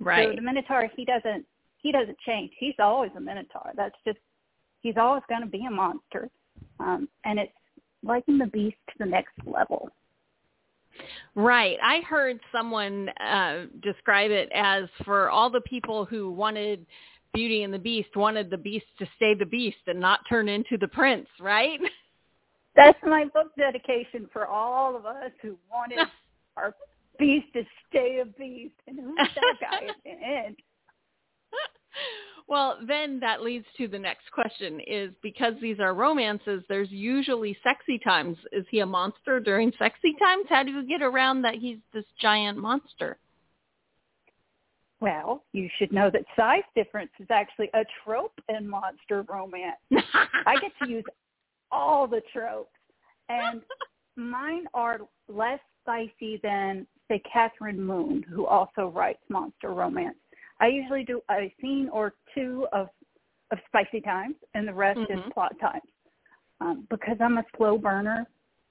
right. 0.00 0.28
So 0.28 0.34
the 0.34 0.42
Minotaur 0.42 0.90
he 0.96 1.04
doesn't 1.04 1.46
he 1.78 1.92
doesn't 1.92 2.18
change. 2.26 2.50
He's 2.58 2.74
always 2.78 3.12
a 3.16 3.20
Minotaur. 3.20 3.70
That's 3.76 3.94
just 4.04 4.18
he's 4.82 4.96
always 4.96 5.22
going 5.28 5.42
to 5.42 5.48
be 5.48 5.64
a 5.66 5.70
monster. 5.70 6.28
Um, 6.80 7.08
and 7.24 7.38
it's 7.38 7.52
liking 8.02 8.38
the 8.38 8.46
beast 8.46 8.76
to 8.90 8.94
the 8.98 9.06
next 9.06 9.32
level. 9.46 9.88
Right. 11.34 11.78
I 11.82 12.00
heard 12.00 12.38
someone 12.50 13.08
uh, 13.20 13.64
describe 13.82 14.30
it 14.30 14.50
as 14.54 14.84
for 15.04 15.30
all 15.30 15.48
the 15.48 15.60
people 15.62 16.04
who 16.04 16.30
wanted 16.30 16.84
Beauty 17.32 17.62
and 17.62 17.72
the 17.72 17.78
Beast, 17.78 18.14
wanted 18.14 18.50
the 18.50 18.58
Beast 18.58 18.84
to 18.98 19.06
stay 19.16 19.34
the 19.34 19.46
Beast 19.46 19.78
and 19.86 19.98
not 19.98 20.20
turn 20.28 20.48
into 20.48 20.76
the 20.76 20.88
Prince, 20.88 21.28
right? 21.40 21.80
That's 22.76 22.98
my 23.02 23.24
book 23.24 23.52
dedication 23.56 24.28
for 24.32 24.46
all 24.46 24.96
of 24.96 25.06
us 25.06 25.30
who 25.40 25.56
wanted 25.70 26.06
our 26.56 26.74
beast 27.18 27.46
to 27.54 27.64
stay 27.88 28.20
a 28.20 28.24
beast. 28.24 28.74
And 28.86 28.98
who's 28.98 29.16
that 29.16 29.54
guy 29.60 29.86
at 29.88 29.96
the 30.04 30.10
end? 30.10 30.56
Well, 32.52 32.76
then 32.86 33.18
that 33.20 33.40
leads 33.40 33.64
to 33.78 33.88
the 33.88 33.98
next 33.98 34.30
question 34.30 34.78
is 34.86 35.10
because 35.22 35.54
these 35.62 35.80
are 35.80 35.94
romances, 35.94 36.62
there's 36.68 36.90
usually 36.90 37.56
sexy 37.64 37.98
times. 37.98 38.36
Is 38.52 38.66
he 38.70 38.80
a 38.80 38.86
monster 38.86 39.40
during 39.40 39.72
sexy 39.78 40.14
times? 40.18 40.44
How 40.50 40.62
do 40.62 40.70
you 40.70 40.86
get 40.86 41.00
around 41.00 41.40
that 41.40 41.54
he's 41.54 41.78
this 41.94 42.04
giant 42.20 42.58
monster? 42.58 43.16
Well, 45.00 45.44
you 45.54 45.70
should 45.78 45.94
know 45.94 46.10
that 46.10 46.26
size 46.36 46.60
difference 46.74 47.10
is 47.18 47.26
actually 47.30 47.70
a 47.72 47.86
trope 48.04 48.38
in 48.50 48.68
monster 48.68 49.24
romance. 49.30 49.80
I 50.44 50.56
get 50.60 50.72
to 50.82 50.90
use 50.90 51.04
all 51.70 52.06
the 52.06 52.20
tropes. 52.34 52.68
And 53.30 53.62
mine 54.16 54.66
are 54.74 54.98
less 55.26 55.60
spicy 55.82 56.38
than, 56.42 56.86
say, 57.08 57.22
Catherine 57.32 57.82
Moon, 57.82 58.22
who 58.28 58.44
also 58.44 58.88
writes 58.94 59.22
monster 59.30 59.70
romance. 59.70 60.16
I 60.60 60.68
usually 60.68 61.04
do 61.04 61.20
a 61.30 61.54
scene 61.60 61.88
or 61.90 62.14
two 62.34 62.66
of 62.72 62.88
of 63.50 63.58
spicy 63.66 64.00
times, 64.00 64.34
and 64.54 64.66
the 64.66 64.72
rest 64.72 64.98
Mhm. 65.00 65.26
is 65.26 65.32
plot 65.32 65.58
times. 65.58 65.88
Um, 66.60 66.86
because 66.88 67.20
I'm 67.20 67.36
a 67.36 67.44
slow 67.56 67.76
burner, 67.76 68.26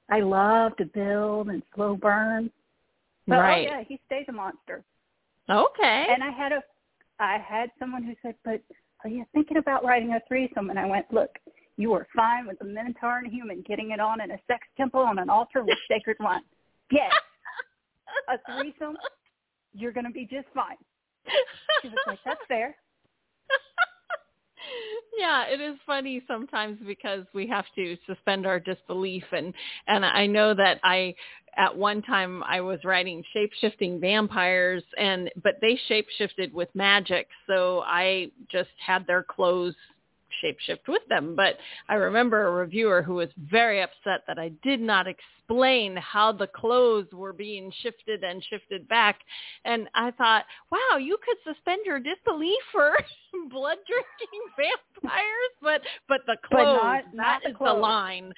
I 0.09 0.21
love 0.21 0.75
to 0.77 0.85
build 0.85 1.49
and 1.49 1.61
slow 1.75 1.95
burn. 1.95 2.51
But 3.27 3.39
right. 3.39 3.67
oh 3.67 3.71
yeah, 3.71 3.83
he 3.83 3.99
stays 4.07 4.25
a 4.27 4.31
monster. 4.31 4.83
Okay. 5.49 6.07
And 6.09 6.23
I 6.23 6.31
had 6.31 6.51
a, 6.51 6.63
I 7.19 7.37
had 7.37 7.71
someone 7.77 8.03
who 8.03 8.15
said, 8.21 8.35
"But 8.43 8.61
are 9.03 9.09
you 9.09 9.25
thinking 9.33 9.57
about 9.57 9.83
writing 9.83 10.13
a 10.13 10.19
threesome?" 10.27 10.69
And 10.71 10.79
I 10.79 10.85
went, 10.85 11.11
"Look, 11.13 11.37
you 11.77 11.93
are 11.93 12.07
fine 12.15 12.47
with 12.47 12.59
a 12.61 12.65
minotaur 12.65 13.19
and 13.19 13.27
a 13.27 13.29
human 13.29 13.61
getting 13.61 13.91
it 13.91 13.99
on 13.99 14.21
in 14.21 14.31
a 14.31 14.39
sex 14.47 14.67
temple 14.77 15.01
on 15.01 15.19
an 15.19 15.29
altar 15.29 15.63
with 15.63 15.77
sacred 15.87 16.17
wine. 16.19 16.43
Yes, 16.91 17.13
a 18.27 18.37
threesome, 18.51 18.97
you're 19.73 19.91
going 19.91 20.05
to 20.05 20.11
be 20.11 20.25
just 20.25 20.47
fine." 20.55 20.77
She 21.81 21.89
was 21.89 21.97
like, 22.07 22.19
"That's 22.25 22.41
fair." 22.47 22.75
yeah, 25.17 25.45
it 25.47 25.61
is 25.61 25.77
funny 25.85 26.21
sometimes 26.27 26.77
because 26.85 27.25
we 27.33 27.47
have 27.47 27.65
to 27.75 27.97
suspend 28.05 28.45
our 28.45 28.59
disbelief 28.59 29.23
and 29.31 29.53
and 29.87 30.05
I 30.05 30.25
know 30.27 30.53
that 30.53 30.79
I 30.83 31.15
at 31.57 31.75
one 31.75 32.01
time 32.01 32.43
I 32.43 32.61
was 32.61 32.79
writing 32.85 33.23
shape-shifting 33.33 33.99
vampires 33.99 34.83
and 34.97 35.29
but 35.43 35.55
they 35.61 35.77
shape-shifted 35.87 36.53
with 36.53 36.69
magic, 36.73 37.27
so 37.47 37.81
I 37.85 38.31
just 38.51 38.69
had 38.85 39.05
their 39.05 39.23
clothes 39.23 39.75
shapeshift 40.43 40.87
with 40.87 41.01
them. 41.09 41.35
But 41.35 41.57
I 41.89 41.95
remember 41.95 42.47
a 42.47 42.51
reviewer 42.51 43.01
who 43.01 43.15
was 43.15 43.29
very 43.37 43.81
upset 43.81 44.21
that 44.27 44.39
I 44.39 44.49
did 44.63 44.79
not 44.81 45.07
explain 45.07 45.95
how 45.97 46.31
the 46.31 46.47
clothes 46.47 47.07
were 47.13 47.33
being 47.33 47.71
shifted 47.81 48.23
and 48.23 48.43
shifted 48.49 48.87
back. 48.87 49.19
And 49.65 49.89
I 49.95 50.11
thought, 50.11 50.45
wow, 50.71 50.97
you 50.97 51.17
could 51.25 51.37
suspend 51.55 51.81
your 51.85 51.99
disbelief 51.99 52.59
for 52.71 52.95
blood 53.49 53.77
drinking 53.87 54.41
vampires, 55.03 55.53
but 55.61 55.81
but 56.07 56.21
the 56.27 56.37
But 56.49 56.57
clothes 56.57 56.81
not- 56.81 57.03
not 57.13 57.41
that 57.43 57.43
the 57.43 57.49
is 57.49 57.55
the 57.59 57.73
line. 57.73 58.33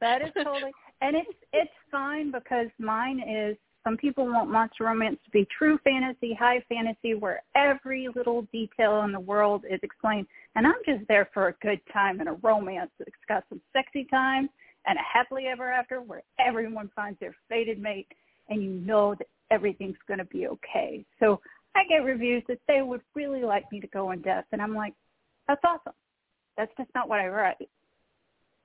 that 0.00 0.22
is 0.22 0.32
totally, 0.34 0.72
and 1.00 1.16
it's 1.16 1.30
it's 1.52 1.70
fine 1.90 2.30
because 2.32 2.68
mine 2.78 3.20
is. 3.20 3.56
Some 3.84 3.96
people 3.96 4.26
want 4.26 4.50
monster 4.50 4.84
romance 4.84 5.18
to 5.24 5.30
be 5.30 5.46
true 5.56 5.78
fantasy, 5.82 6.34
high 6.34 6.64
fantasy, 6.68 7.14
where 7.14 7.42
every 7.56 8.08
little 8.14 8.46
detail 8.52 9.02
in 9.02 9.12
the 9.12 9.20
world 9.20 9.64
is 9.68 9.80
explained. 9.82 10.26
And 10.54 10.66
I'm 10.66 10.74
just 10.86 11.06
there 11.08 11.28
for 11.34 11.48
a 11.48 11.54
good 11.62 11.80
time 11.92 12.20
and 12.20 12.28
a 12.28 12.38
romance 12.42 12.90
that's 12.98 13.10
got 13.28 13.44
some 13.48 13.60
sexy 13.72 14.04
time 14.04 14.48
and 14.86 14.98
a 14.98 15.02
happily 15.02 15.46
ever 15.46 15.70
after 15.72 16.00
where 16.00 16.22
everyone 16.38 16.90
finds 16.94 17.18
their 17.18 17.34
fated 17.48 17.80
mate 17.80 18.06
and 18.48 18.62
you 18.62 18.70
know 18.70 19.14
that 19.16 19.28
everything's 19.50 19.98
going 20.06 20.18
to 20.18 20.24
be 20.26 20.46
okay. 20.46 21.04
So 21.18 21.40
I 21.74 21.84
get 21.88 22.04
reviews 22.04 22.42
that 22.48 22.58
they 22.68 22.82
would 22.82 23.00
really 23.14 23.42
like 23.42 23.70
me 23.72 23.80
to 23.80 23.86
go 23.88 24.10
in 24.10 24.22
depth, 24.22 24.48
and 24.52 24.60
I'm 24.60 24.74
like, 24.74 24.94
that's 25.48 25.60
awesome. 25.64 25.94
That's 26.56 26.72
just 26.76 26.90
not 26.94 27.08
what 27.08 27.20
I 27.20 27.28
write. 27.28 27.68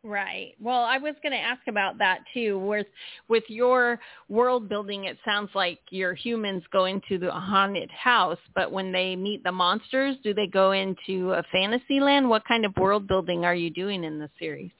Right. 0.03 0.53
Well, 0.61 0.83
I 0.83 0.97
was 0.99 1.15
going 1.21 1.33
to 1.33 1.39
ask 1.39 1.61
about 1.67 1.97
that 1.97 2.19
too. 2.33 2.59
With 2.59 2.87
with 3.27 3.43
your 3.47 3.99
world 4.29 4.69
building, 4.69 5.05
it 5.05 5.17
sounds 5.25 5.49
like 5.53 5.79
your 5.89 6.13
humans 6.13 6.63
go 6.71 6.85
into 6.85 7.17
the 7.17 7.31
haunted 7.31 7.91
house, 7.91 8.37
but 8.55 8.71
when 8.71 8.91
they 8.91 9.15
meet 9.15 9.43
the 9.43 9.51
monsters, 9.51 10.15
do 10.23 10.33
they 10.33 10.47
go 10.47 10.71
into 10.71 11.33
a 11.33 11.43
fantasy 11.51 11.99
land? 11.99 12.29
What 12.29 12.45
kind 12.45 12.63
of 12.63 12.77
world 12.77 13.07
building 13.07 13.43
are 13.43 13.55
you 13.55 13.69
doing 13.69 14.03
in 14.03 14.19
the 14.19 14.29
series? 14.39 14.71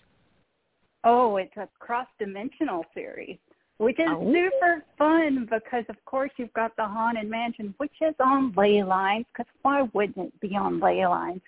Oh, 1.04 1.38
it's 1.38 1.58
a 1.58 1.68
cross-dimensional 1.80 2.86
series, 2.94 3.38
which 3.80 4.00
is 4.00 4.08
oh. 4.10 4.32
super 4.32 4.84
fun 4.98 5.48
because, 5.50 5.86
of 5.90 5.96
course, 6.06 6.32
you've 6.38 6.54
got 6.54 6.76
the 6.76 6.86
haunted 6.86 7.30
mansion, 7.30 7.74
which 7.78 7.94
is 8.02 8.16
on 8.20 8.54
ley 8.56 8.84
lines. 8.84 9.26
Because 9.34 9.52
why 9.62 9.88
wouldn't 9.94 10.18
it 10.18 10.40
be 10.42 10.56
on 10.56 10.80
ley 10.80 11.06
lines? 11.06 11.42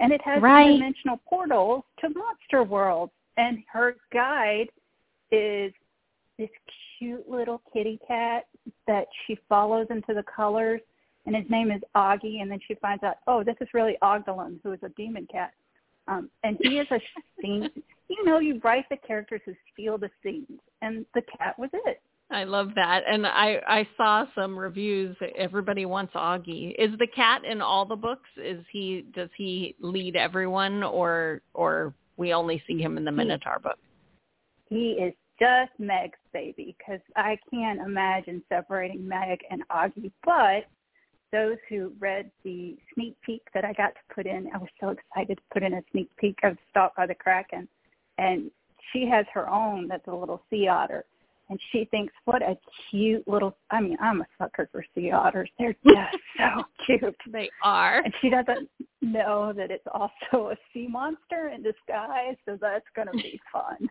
And 0.00 0.12
it 0.12 0.20
has 0.24 0.42
right. 0.42 0.72
dimensional 0.72 1.20
portals 1.28 1.84
to 2.00 2.08
monster 2.10 2.62
worlds. 2.62 3.12
And 3.36 3.58
her 3.72 3.96
guide 4.12 4.68
is 5.30 5.72
this 6.38 6.50
cute 6.98 7.28
little 7.28 7.62
kitty 7.72 7.98
cat 8.06 8.46
that 8.86 9.06
she 9.26 9.38
follows 9.48 9.86
into 9.90 10.14
the 10.14 10.24
colors, 10.24 10.80
and 11.26 11.34
his 11.34 11.44
name 11.48 11.70
is 11.70 11.80
Augie. 11.96 12.42
And 12.42 12.50
then 12.50 12.60
she 12.66 12.74
finds 12.74 13.02
out, 13.02 13.16
oh, 13.26 13.44
this 13.44 13.56
is 13.60 13.68
really 13.72 13.96
Ogdalon, 14.02 14.58
who 14.62 14.72
is 14.72 14.80
a 14.82 14.88
demon 14.90 15.26
cat. 15.30 15.52
Um, 16.06 16.28
and 16.42 16.56
he 16.60 16.78
is 16.78 16.86
a 16.90 17.00
scene 17.40 17.70
you 18.08 18.24
know, 18.24 18.38
you 18.38 18.60
write 18.62 18.88
the 18.90 18.96
characters 18.96 19.40
who 19.44 19.54
steal 19.72 19.98
the 19.98 20.10
scenes, 20.22 20.60
and 20.82 21.06
the 21.14 21.22
cat 21.22 21.58
was 21.58 21.70
it. 21.72 22.02
I 22.34 22.44
love 22.44 22.70
that, 22.74 23.02
and 23.08 23.26
I 23.26 23.60
I 23.66 23.88
saw 23.96 24.24
some 24.34 24.58
reviews. 24.58 25.16
Everybody 25.38 25.86
wants 25.86 26.14
Augie. 26.14 26.74
Is 26.78 26.90
the 26.98 27.06
cat 27.06 27.44
in 27.44 27.62
all 27.62 27.86
the 27.86 27.96
books? 27.96 28.28
Is 28.36 28.64
he 28.72 29.06
does 29.14 29.28
he 29.36 29.76
lead 29.80 30.16
everyone, 30.16 30.82
or 30.82 31.42
or 31.54 31.94
we 32.16 32.34
only 32.34 32.62
see 32.66 32.80
him 32.80 32.96
in 32.96 33.04
the 33.04 33.12
Minotaur 33.12 33.60
book? 33.60 33.78
He 34.68 34.92
is 34.92 35.14
just 35.38 35.72
Meg's 35.78 36.18
baby 36.32 36.76
because 36.78 37.00
I 37.16 37.38
can't 37.52 37.80
imagine 37.80 38.42
separating 38.48 39.06
Meg 39.06 39.38
and 39.50 39.62
Augie. 39.68 40.10
But 40.24 40.64
those 41.30 41.58
who 41.68 41.92
read 42.00 42.30
the 42.42 42.76
sneak 42.94 43.16
peek 43.24 43.42
that 43.54 43.64
I 43.64 43.72
got 43.72 43.94
to 43.94 44.14
put 44.14 44.26
in, 44.26 44.48
I 44.52 44.58
was 44.58 44.68
so 44.80 44.88
excited 44.88 45.38
to 45.38 45.42
put 45.52 45.62
in 45.62 45.74
a 45.74 45.82
sneak 45.92 46.10
peek 46.16 46.38
of 46.42 46.56
Stalked 46.70 46.96
by 46.96 47.06
the 47.06 47.14
Kraken 47.14 47.68
and 48.18 48.50
she 48.92 49.06
has 49.06 49.26
her 49.32 49.48
own 49.48 49.88
that's 49.88 50.06
a 50.08 50.14
little 50.14 50.42
sea 50.50 50.68
otter 50.68 51.04
and 51.50 51.60
she 51.70 51.86
thinks 51.90 52.12
what 52.24 52.42
a 52.42 52.56
cute 52.90 53.26
little 53.26 53.56
i 53.70 53.80
mean 53.80 53.96
i'm 54.00 54.20
a 54.20 54.26
sucker 54.38 54.68
for 54.72 54.84
sea 54.94 55.10
otters. 55.10 55.50
They're 55.58 55.76
just 55.86 56.16
so 56.38 56.64
cute. 56.86 57.16
They 57.30 57.50
are. 57.62 57.98
And 57.98 58.14
she 58.20 58.30
doesn't 58.30 58.68
know 59.02 59.52
that 59.56 59.70
it's 59.70 59.86
also 59.92 60.50
a 60.50 60.56
sea 60.72 60.86
monster 60.88 61.48
in 61.54 61.62
disguise 61.62 62.36
so 62.44 62.58
that's 62.60 62.86
going 62.94 63.08
to 63.08 63.14
be 63.14 63.40
fun 63.52 63.88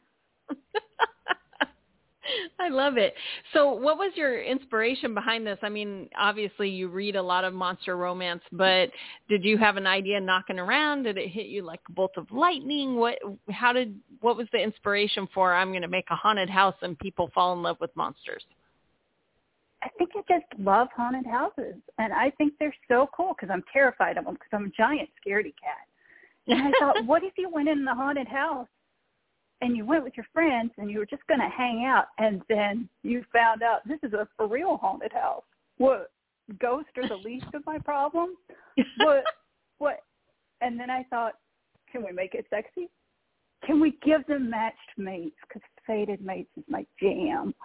I 2.59 2.69
love 2.69 2.97
it. 2.97 3.13
So 3.53 3.73
what 3.73 3.97
was 3.97 4.11
your 4.15 4.41
inspiration 4.41 5.13
behind 5.13 5.45
this? 5.45 5.57
I 5.61 5.69
mean, 5.69 6.09
obviously 6.17 6.69
you 6.69 6.87
read 6.87 7.15
a 7.15 7.21
lot 7.21 7.43
of 7.43 7.53
monster 7.53 7.97
romance, 7.97 8.41
but 8.51 8.89
did 9.29 9.43
you 9.43 9.57
have 9.57 9.77
an 9.77 9.87
idea 9.87 10.19
knocking 10.19 10.59
around? 10.59 11.03
Did 11.03 11.17
it 11.17 11.29
hit 11.29 11.47
you 11.47 11.63
like 11.63 11.81
a 11.89 11.91
bolt 11.91 12.13
of 12.17 12.31
lightning? 12.31 12.95
What 12.95 13.19
how 13.51 13.73
did 13.73 13.99
what 14.21 14.37
was 14.37 14.47
the 14.51 14.59
inspiration 14.59 15.27
for 15.33 15.53
I'm 15.53 15.69
going 15.69 15.81
to 15.81 15.87
make 15.87 16.05
a 16.09 16.15
haunted 16.15 16.49
house 16.49 16.75
and 16.81 16.97
people 16.99 17.29
fall 17.33 17.53
in 17.53 17.61
love 17.61 17.77
with 17.79 17.95
monsters? 17.95 18.43
I 19.81 19.89
think 19.97 20.11
I 20.15 20.21
just 20.29 20.45
love 20.59 20.87
haunted 20.95 21.25
houses, 21.25 21.75
and 21.97 22.13
I 22.13 22.31
think 22.37 22.53
they're 22.57 22.75
so 22.87 23.09
cool 23.15 23.35
because 23.35 23.51
I'm 23.51 23.63
terrified 23.73 24.17
of 24.17 24.23
them 24.23 24.35
because 24.35 24.47
I'm 24.53 24.65
a 24.65 24.69
giant 24.69 25.09
scaredy 25.19 25.53
cat. 25.61 25.85
And 26.47 26.61
I 26.61 26.71
thought, 26.79 26.95
what 27.05 27.23
if 27.23 27.33
you 27.37 27.49
went 27.49 27.67
in 27.67 27.83
the 27.83 27.93
haunted 27.93 28.29
house 28.29 28.67
and 29.63 29.77
you 29.77 29.85
went 29.85 30.03
with 30.03 30.13
your 30.17 30.25
friends 30.33 30.71
and 30.77 30.91
you 30.91 30.99
were 30.99 31.05
just 31.05 31.25
going 31.27 31.39
to 31.39 31.47
hang 31.47 31.85
out 31.85 32.07
and 32.17 32.41
then 32.49 32.89
you 33.01 33.23
found 33.31 33.63
out 33.63 33.87
this 33.87 33.99
is 34.03 34.11
a 34.13 34.27
for 34.35 34.45
real 34.45 34.77
haunted 34.77 35.13
house. 35.13 35.43
What 35.77 36.11
ghosts 36.59 36.91
are 36.97 37.07
the 37.07 37.15
least 37.15 37.45
of 37.53 37.65
my 37.65 37.79
problems? 37.79 38.35
What 38.97 39.23
what 39.77 39.99
and 40.59 40.77
then 40.77 40.89
I 40.89 41.03
thought, 41.09 41.35
can 41.89 42.03
we 42.05 42.11
make 42.11 42.35
it 42.35 42.45
sexy? 42.49 42.89
Can 43.65 43.79
we 43.79 43.97
give 44.03 44.25
them 44.27 44.49
matched 44.49 44.77
mates? 44.97 45.37
Because 45.47 45.61
fated 45.87 46.21
mates 46.21 46.49
is 46.57 46.65
my 46.67 46.85
jam. 47.01 47.55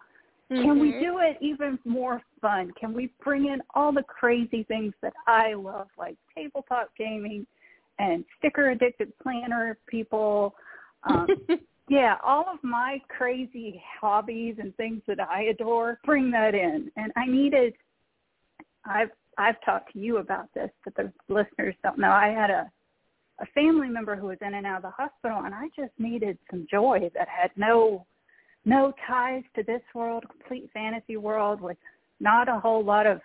Mm-hmm. 0.50 0.62
Can 0.62 0.78
we 0.78 0.92
mm-hmm. 0.92 1.00
do 1.00 1.18
it 1.18 1.36
even 1.40 1.80
more 1.84 2.22
fun? 2.40 2.72
Can 2.78 2.94
we 2.94 3.10
bring 3.22 3.46
in 3.46 3.60
all 3.74 3.92
the 3.92 4.04
crazy 4.04 4.62
things 4.62 4.94
that 5.02 5.12
I 5.26 5.54
love, 5.54 5.88
like 5.98 6.16
tabletop 6.34 6.90
gaming 6.96 7.44
and 7.98 8.24
sticker 8.38 8.70
addicted 8.70 9.12
planner 9.18 9.76
people, 9.88 10.54
um, 11.02 11.26
yeah, 11.88 12.16
all 12.24 12.44
of 12.52 12.62
my 12.62 13.00
crazy 13.08 13.82
hobbies 14.00 14.56
and 14.58 14.76
things 14.76 15.02
that 15.06 15.20
I 15.20 15.44
adore, 15.44 15.98
bring 16.04 16.30
that 16.32 16.54
in. 16.54 16.90
And 16.96 17.12
I 17.16 17.26
needed 17.26 17.74
I've 18.84 19.10
I've 19.36 19.60
talked 19.64 19.92
to 19.92 19.98
you 19.98 20.18
about 20.18 20.52
this, 20.54 20.70
but 20.84 20.94
the 20.96 21.12
listeners 21.28 21.74
don't 21.82 21.98
know. 21.98 22.10
I 22.10 22.28
had 22.28 22.50
a 22.50 22.70
a 23.40 23.46
family 23.54 23.88
member 23.88 24.16
who 24.16 24.26
was 24.26 24.38
in 24.44 24.54
and 24.54 24.66
out 24.66 24.78
of 24.78 24.82
the 24.82 24.90
hospital 24.90 25.42
and 25.44 25.54
I 25.54 25.68
just 25.76 25.92
needed 25.98 26.38
some 26.50 26.66
joy 26.70 27.10
that 27.14 27.28
had 27.28 27.50
no 27.56 28.04
no 28.64 28.92
ties 29.06 29.44
to 29.54 29.62
this 29.62 29.82
world, 29.94 30.24
complete 30.28 30.68
fantasy 30.74 31.16
world 31.16 31.60
with 31.60 31.76
not 32.20 32.48
a 32.48 32.58
whole 32.58 32.84
lot 32.84 33.06
of 33.06 33.20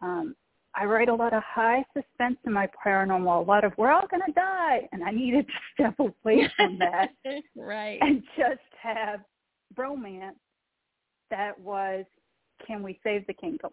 um 0.00 0.34
I 0.74 0.86
write 0.86 1.08
a 1.08 1.14
lot 1.14 1.34
of 1.34 1.42
high 1.42 1.84
suspense 1.92 2.38
in 2.46 2.52
my 2.52 2.68
paranormal, 2.84 3.44
a 3.44 3.46
lot 3.46 3.64
of 3.64 3.72
we're 3.76 3.90
all 3.90 4.06
going 4.06 4.22
to 4.26 4.32
die, 4.32 4.88
and 4.92 5.04
I 5.04 5.10
needed 5.10 5.46
to 5.46 5.52
step 5.74 5.98
away 5.98 6.48
from 6.56 6.78
that, 6.78 7.10
right, 7.56 7.98
and 8.00 8.22
just 8.36 8.60
have 8.80 9.20
romance 9.76 10.38
that 11.30 11.58
was, 11.58 12.04
can 12.66 12.82
we 12.82 12.98
save 13.02 13.26
the 13.26 13.34
kingdom? 13.34 13.70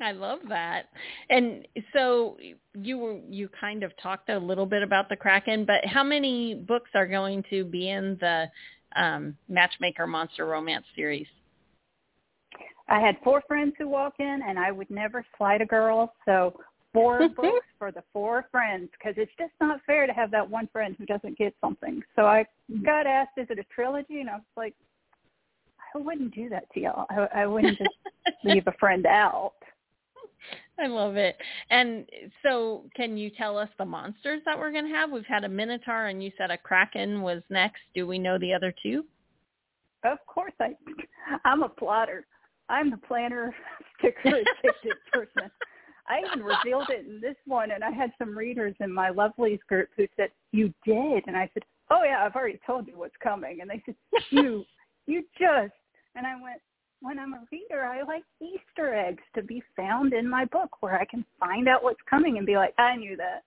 I 0.00 0.12
love 0.12 0.40
that. 0.48 0.86
And 1.30 1.66
so 1.92 2.36
you 2.74 2.98
were 2.98 3.18
you 3.28 3.48
kind 3.60 3.84
of 3.84 3.92
talked 4.02 4.30
a 4.30 4.38
little 4.38 4.66
bit 4.66 4.82
about 4.82 5.08
the 5.08 5.16
Kraken, 5.16 5.64
but 5.64 5.84
how 5.84 6.02
many 6.02 6.54
books 6.54 6.90
are 6.94 7.06
going 7.06 7.44
to 7.50 7.64
be 7.64 7.88
in 7.88 8.18
the 8.20 8.46
um, 8.96 9.36
Matchmaker 9.48 10.06
Monster 10.06 10.46
Romance 10.46 10.86
series? 10.96 11.26
I 12.88 13.00
had 13.00 13.16
four 13.22 13.42
friends 13.46 13.74
who 13.78 13.88
walk 13.88 14.14
in, 14.18 14.40
and 14.46 14.58
I 14.58 14.70
would 14.70 14.90
never 14.90 15.24
slight 15.36 15.60
a 15.60 15.66
girl. 15.66 16.12
So 16.24 16.54
four 16.92 17.28
books 17.36 17.66
for 17.78 17.90
the 17.90 18.02
four 18.12 18.46
friends 18.50 18.88
because 18.92 19.14
it's 19.16 19.32
just 19.38 19.52
not 19.60 19.80
fair 19.86 20.06
to 20.06 20.12
have 20.12 20.30
that 20.30 20.48
one 20.48 20.68
friend 20.72 20.94
who 20.98 21.06
doesn't 21.06 21.38
get 21.38 21.54
something. 21.60 22.02
So 22.16 22.22
I 22.26 22.44
got 22.84 23.06
asked, 23.06 23.32
"Is 23.36 23.46
it 23.50 23.58
a 23.58 23.64
trilogy?" 23.74 24.20
And 24.20 24.30
I 24.30 24.34
was 24.34 24.42
like, 24.56 24.74
"I 25.94 25.98
wouldn't 25.98 26.34
do 26.34 26.48
that 26.50 26.72
to 26.74 26.80
y'all. 26.80 27.06
I, 27.10 27.42
I 27.42 27.46
wouldn't 27.46 27.78
just 27.78 27.90
leave 28.44 28.66
a 28.66 28.72
friend 28.72 29.06
out." 29.06 29.54
I 30.78 30.86
love 30.86 31.16
it. 31.16 31.36
And 31.70 32.06
so 32.42 32.84
can 32.96 33.16
you 33.16 33.30
tell 33.30 33.58
us 33.58 33.68
the 33.78 33.84
monsters 33.84 34.42
that 34.44 34.58
we're 34.58 34.72
going 34.72 34.86
to 34.86 34.90
have? 34.90 35.10
We've 35.10 35.24
had 35.26 35.44
a 35.44 35.48
Minotaur 35.48 36.06
and 36.06 36.22
you 36.22 36.32
said 36.36 36.50
a 36.50 36.58
Kraken 36.58 37.22
was 37.22 37.42
next. 37.50 37.82
Do 37.94 38.06
we 38.06 38.18
know 38.18 38.38
the 38.38 38.52
other 38.52 38.74
two? 38.82 39.04
Of 40.04 40.18
course 40.26 40.54
I 40.60 40.74
I'm 41.44 41.62
a 41.62 41.68
plotter. 41.68 42.26
I'm 42.68 42.90
the 42.90 42.96
planner 42.96 43.54
sticker 43.98 44.28
addicted 44.28 44.96
person. 45.12 45.50
I 46.08 46.20
even 46.26 46.44
revealed 46.44 46.88
it 46.90 47.06
in 47.06 47.20
this 47.20 47.36
one, 47.46 47.70
and 47.70 47.84
I 47.84 47.90
had 47.90 48.12
some 48.18 48.36
readers 48.36 48.74
in 48.80 48.92
my 48.92 49.10
Lovelies 49.10 49.60
group 49.68 49.88
who 49.96 50.06
said, 50.16 50.30
"You 50.50 50.72
did," 50.84 51.24
and 51.26 51.36
I 51.36 51.48
said, 51.54 51.62
"Oh 51.90 52.02
yeah, 52.04 52.24
I've 52.24 52.34
already 52.34 52.60
told 52.66 52.88
you 52.88 52.98
what's 52.98 53.16
coming." 53.22 53.60
And 53.60 53.70
they 53.70 53.82
said, 53.86 53.94
"You, 54.30 54.64
you 55.06 55.22
just," 55.38 55.74
and 56.16 56.26
I 56.26 56.34
went, 56.40 56.60
"When 57.00 57.18
I'm 57.18 57.34
a 57.34 57.44
reader, 57.52 57.84
I 57.84 58.02
like 58.02 58.24
Easter 58.40 58.94
eggs 58.94 59.22
to 59.34 59.42
be 59.42 59.62
found 59.76 60.12
in 60.12 60.28
my 60.28 60.44
book 60.46 60.82
where 60.82 60.98
I 61.00 61.04
can 61.04 61.24
find 61.38 61.68
out 61.68 61.84
what's 61.84 62.00
coming 62.10 62.36
and 62.36 62.46
be 62.46 62.56
like, 62.56 62.74
I 62.78 62.96
knew 62.96 63.16
that." 63.16 63.44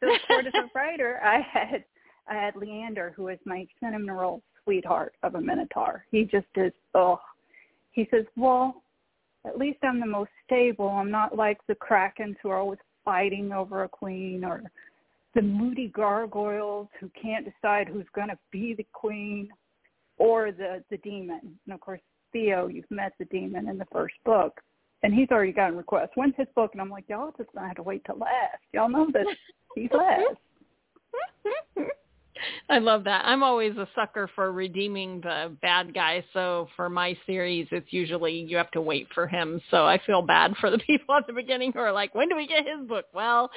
So, 0.00 0.12
of 0.12 0.46
as 0.46 0.52
a 0.54 0.68
writer, 0.78 1.20
I 1.24 1.40
had 1.40 1.84
I 2.28 2.34
had 2.34 2.56
Leander, 2.56 3.12
who 3.16 3.28
is 3.28 3.38
my 3.44 3.66
cinnamon 3.80 4.10
roll 4.10 4.42
sweetheart 4.64 5.14
of 5.22 5.34
a 5.34 5.40
Minotaur. 5.40 6.04
He 6.10 6.24
just 6.24 6.46
is, 6.56 6.72
oh, 6.94 7.18
he 7.92 8.08
says, 8.10 8.24
well, 8.36 8.82
at 9.46 9.58
least 9.58 9.78
I'm 9.82 10.00
the 10.00 10.06
most 10.06 10.30
stable. 10.44 10.88
I'm 10.88 11.10
not 11.10 11.36
like 11.36 11.58
the 11.66 11.74
Krakens 11.74 12.36
who 12.42 12.50
are 12.50 12.58
always 12.58 12.78
fighting 13.04 13.52
over 13.52 13.84
a 13.84 13.88
queen 13.88 14.44
or 14.44 14.62
the 15.34 15.42
moody 15.42 15.88
gargoyles 15.88 16.88
who 17.00 17.10
can't 17.20 17.44
decide 17.44 17.88
who's 17.88 18.06
going 18.14 18.28
to 18.28 18.38
be 18.50 18.74
the 18.74 18.86
queen 18.92 19.48
or 20.18 20.52
the 20.52 20.84
the 20.90 20.98
demon. 20.98 21.58
And 21.64 21.74
of 21.74 21.80
course, 21.80 22.00
Theo, 22.32 22.68
you've 22.68 22.90
met 22.90 23.12
the 23.18 23.24
demon 23.26 23.68
in 23.68 23.78
the 23.78 23.86
first 23.90 24.14
book, 24.24 24.60
and 25.02 25.14
he's 25.14 25.28
already 25.30 25.52
gotten 25.52 25.76
requests. 25.76 26.10
When's 26.14 26.34
his 26.36 26.48
book? 26.54 26.70
And 26.72 26.80
I'm 26.80 26.90
like, 26.90 27.08
y'all 27.08 27.32
just 27.36 27.52
gonna 27.54 27.68
have 27.68 27.76
to 27.76 27.82
wait 27.82 28.04
till 28.04 28.18
last. 28.18 28.62
Y'all 28.72 28.88
know 28.88 29.08
that 29.12 29.26
he's 29.74 29.90
last. 29.92 30.36
I 32.68 32.78
love 32.78 33.04
that. 33.04 33.24
I'm 33.24 33.42
always 33.42 33.76
a 33.76 33.88
sucker 33.94 34.28
for 34.34 34.52
redeeming 34.52 35.20
the 35.20 35.56
bad 35.62 35.94
guy. 35.94 36.24
So 36.32 36.68
for 36.76 36.88
my 36.88 37.16
series, 37.26 37.68
it's 37.70 37.92
usually 37.92 38.32
you 38.32 38.56
have 38.56 38.70
to 38.72 38.80
wait 38.80 39.08
for 39.14 39.26
him. 39.26 39.60
So 39.70 39.86
I 39.86 40.00
feel 40.06 40.22
bad 40.22 40.54
for 40.60 40.70
the 40.70 40.78
people 40.86 41.14
at 41.14 41.26
the 41.26 41.32
beginning 41.32 41.72
who 41.72 41.80
are 41.80 41.92
like, 41.92 42.14
when 42.14 42.28
do 42.28 42.36
we 42.36 42.46
get 42.46 42.66
his 42.66 42.86
book? 42.86 43.06
Well, 43.12 43.50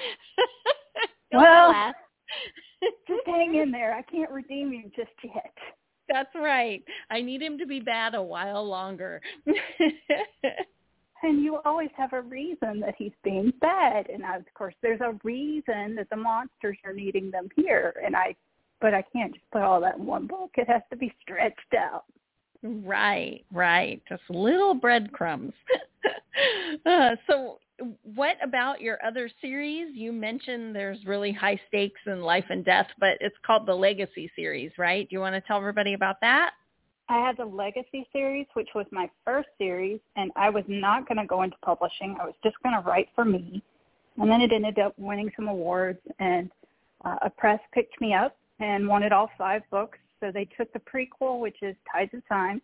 well, 1.33 1.93
just 3.07 3.21
hang 3.25 3.55
in 3.55 3.71
there. 3.71 3.93
I 3.93 4.01
can't 4.03 4.31
redeem 4.31 4.71
him 4.71 4.91
just 4.95 5.11
yet. 5.23 5.53
That's 6.07 6.33
right. 6.35 6.83
I 7.09 7.21
need 7.21 7.41
him 7.41 7.57
to 7.57 7.65
be 7.65 7.79
bad 7.79 8.13
a 8.13 8.21
while 8.21 8.67
longer. 8.67 9.21
and 11.23 11.41
you 11.41 11.59
always 11.65 11.89
have 11.97 12.13
a 12.13 12.21
reason 12.21 12.79
that 12.79 12.93
he's 12.97 13.11
being 13.23 13.51
bad 13.61 14.07
and 14.09 14.23
of 14.23 14.45
course 14.53 14.75
there's 14.81 15.01
a 15.01 15.17
reason 15.23 15.95
that 15.95 16.07
the 16.11 16.15
monsters 16.15 16.77
are 16.85 16.93
needing 16.93 17.31
them 17.31 17.49
here 17.55 17.95
and 18.05 18.15
i 18.15 18.35
but 18.81 18.93
i 18.93 19.03
can't 19.13 19.33
just 19.33 19.49
put 19.51 19.61
all 19.61 19.81
that 19.81 19.97
in 19.97 20.05
one 20.05 20.27
book 20.27 20.51
it 20.55 20.67
has 20.67 20.81
to 20.89 20.95
be 20.95 21.13
stretched 21.21 21.73
out 21.77 22.05
right 22.63 23.43
right 23.51 24.01
just 24.07 24.23
little 24.29 24.73
breadcrumbs 24.73 25.53
uh, 26.85 27.15
so 27.27 27.59
what 28.15 28.37
about 28.41 28.81
your 28.81 29.03
other 29.05 29.29
series? 29.41 29.93
You 29.93 30.11
mentioned 30.11 30.75
there's 30.75 31.03
really 31.05 31.31
high 31.31 31.59
stakes 31.67 31.99
in 32.05 32.21
life 32.21 32.45
and 32.49 32.63
death, 32.63 32.87
but 32.99 33.17
it's 33.19 33.35
called 33.45 33.65
the 33.65 33.75
Legacy 33.75 34.31
series, 34.35 34.71
right? 34.77 35.09
Do 35.09 35.13
you 35.13 35.19
want 35.19 35.35
to 35.35 35.41
tell 35.41 35.57
everybody 35.57 35.93
about 35.93 36.21
that? 36.21 36.51
I 37.09 37.19
had 37.19 37.37
the 37.37 37.45
Legacy 37.45 38.07
series, 38.11 38.47
which 38.53 38.69
was 38.73 38.85
my 38.91 39.09
first 39.23 39.49
series, 39.57 39.99
and 40.15 40.31
I 40.35 40.49
was 40.49 40.63
not 40.67 41.07
going 41.07 41.17
to 41.17 41.25
go 41.25 41.43
into 41.43 41.57
publishing. 41.63 42.15
I 42.19 42.25
was 42.25 42.33
just 42.43 42.55
going 42.63 42.75
to 42.75 42.87
write 42.87 43.09
for 43.13 43.25
me. 43.25 43.61
And 44.17 44.31
then 44.31 44.41
it 44.41 44.51
ended 44.53 44.79
up 44.79 44.93
winning 44.97 45.29
some 45.35 45.49
awards, 45.49 45.99
and 46.19 46.49
uh, 47.03 47.17
a 47.23 47.29
press 47.29 47.59
picked 47.73 47.99
me 47.99 48.13
up 48.13 48.37
and 48.59 48.87
wanted 48.87 49.11
all 49.11 49.29
five 49.37 49.61
books. 49.71 49.97
So 50.19 50.31
they 50.31 50.47
took 50.57 50.71
the 50.73 50.79
prequel, 50.79 51.39
which 51.39 51.57
is 51.61 51.75
Tides 51.91 52.13
of 52.13 52.27
Time. 52.27 52.61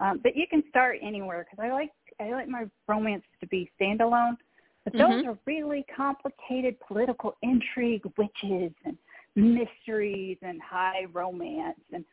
Um, 0.00 0.20
but 0.22 0.36
you 0.36 0.46
can 0.48 0.62
start 0.68 0.98
anywhere 1.02 1.46
because 1.50 1.62
I 1.64 1.72
like 1.72 1.90
I 2.20 2.32
like 2.32 2.48
my 2.48 2.64
romance 2.86 3.24
to 3.40 3.46
be 3.46 3.70
standalone. 3.80 4.36
But 4.84 4.94
those 4.94 5.02
mm-hmm. 5.02 5.28
are 5.28 5.38
really 5.46 5.84
complicated 5.94 6.76
political 6.80 7.36
intrigue, 7.42 8.02
witches 8.16 8.72
and 8.84 8.96
mysteries 9.36 10.38
and 10.42 10.60
high 10.62 11.06
romance. 11.12 11.80
And 11.92 12.04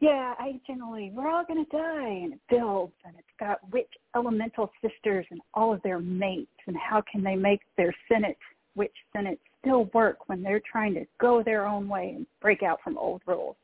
yeah, 0.00 0.34
I 0.38 0.60
generally, 0.66 1.12
we're 1.14 1.30
all 1.30 1.44
going 1.46 1.64
to 1.64 1.70
die. 1.70 2.08
And 2.08 2.32
it 2.34 2.40
builds 2.50 2.94
and 3.04 3.14
it's 3.16 3.28
got 3.38 3.58
witch 3.72 3.92
elemental 4.16 4.72
sisters 4.82 5.24
and 5.30 5.40
all 5.54 5.72
of 5.72 5.82
their 5.82 6.00
mates 6.00 6.50
and 6.66 6.76
how 6.76 7.02
can 7.10 7.22
they 7.22 7.36
make 7.36 7.60
their 7.76 7.94
Senate, 8.10 8.38
witch 8.74 8.96
Senate 9.12 9.40
still 9.62 9.84
work 9.94 10.28
when 10.28 10.42
they're 10.42 10.60
trying 10.60 10.92
to 10.94 11.06
go 11.18 11.42
their 11.42 11.66
own 11.66 11.88
way 11.88 12.12
and 12.16 12.26
break 12.40 12.62
out 12.62 12.80
from 12.84 12.98
old 12.98 13.22
rules. 13.26 13.56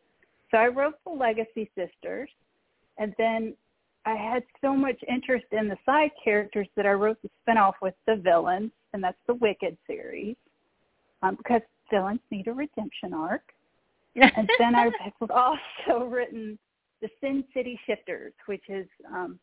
So 0.51 0.57
I 0.57 0.69
wrote 0.69 0.95
the 1.05 1.13
Legacy 1.13 1.71
Sisters 1.77 2.31
and 2.99 3.15
then 3.19 3.55
I 4.09 4.15
had 4.15 4.43
so 4.61 4.75
much 4.75 4.97
interest 5.07 5.47
in 5.53 5.69
the 5.69 5.77
side 5.85 6.11
characters 6.23 6.67
that 6.77 6.87
I 6.87 6.93
wrote 6.93 7.19
the 7.23 7.29
spinoff 7.47 7.75
with 7.83 7.95
the 8.07 8.17
villains, 8.17 8.71
and 8.93 9.05
that's 9.05 9.19
the 9.27 9.35
Wicked 9.35 9.77
series, 9.87 10.35
um, 11.23 11.37
because 11.37 11.61
villains 11.91 12.21
need 12.31 12.47
a 12.47 12.53
redemption 12.53 13.13
arc. 13.13 13.43
and 14.15 14.49
then 14.59 14.75
I've 14.75 14.93
also 15.31 16.07
written 16.07 16.59
the 17.03 17.11
Sin 17.21 17.45
City 17.53 17.79
Shifters, 17.87 18.33
which 18.47 18.65
is 18.69 18.87
um, 19.15 19.39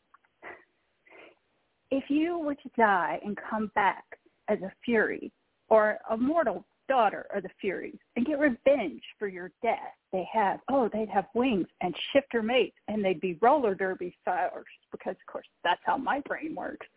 if 1.91 2.09
you 2.09 2.39
were 2.39 2.55
to 2.55 2.69
die 2.75 3.19
and 3.23 3.37
come 3.49 3.71
back 3.75 4.03
as 4.47 4.59
a 4.61 4.71
Fury 4.83 5.31
or 5.69 5.97
a 6.09 6.17
mortal 6.17 6.65
daughter 6.87 7.25
of 7.33 7.43
the 7.43 7.49
Furies 7.59 7.97
and 8.15 8.25
get 8.25 8.39
revenge 8.39 9.01
for 9.17 9.27
your 9.27 9.51
death. 9.61 9.93
They 10.11 10.27
have, 10.31 10.59
oh, 10.69 10.89
they'd 10.91 11.09
have 11.09 11.25
wings 11.33 11.67
and 11.81 11.95
shifter 12.13 12.41
mates 12.41 12.77
and 12.87 13.03
they'd 13.03 13.21
be 13.21 13.37
roller 13.41 13.75
derby 13.75 14.15
stars 14.21 14.65
because, 14.91 15.15
of 15.15 15.31
course, 15.31 15.47
that's 15.63 15.81
how 15.83 15.97
my 15.97 16.21
brain 16.21 16.55
works. 16.55 16.87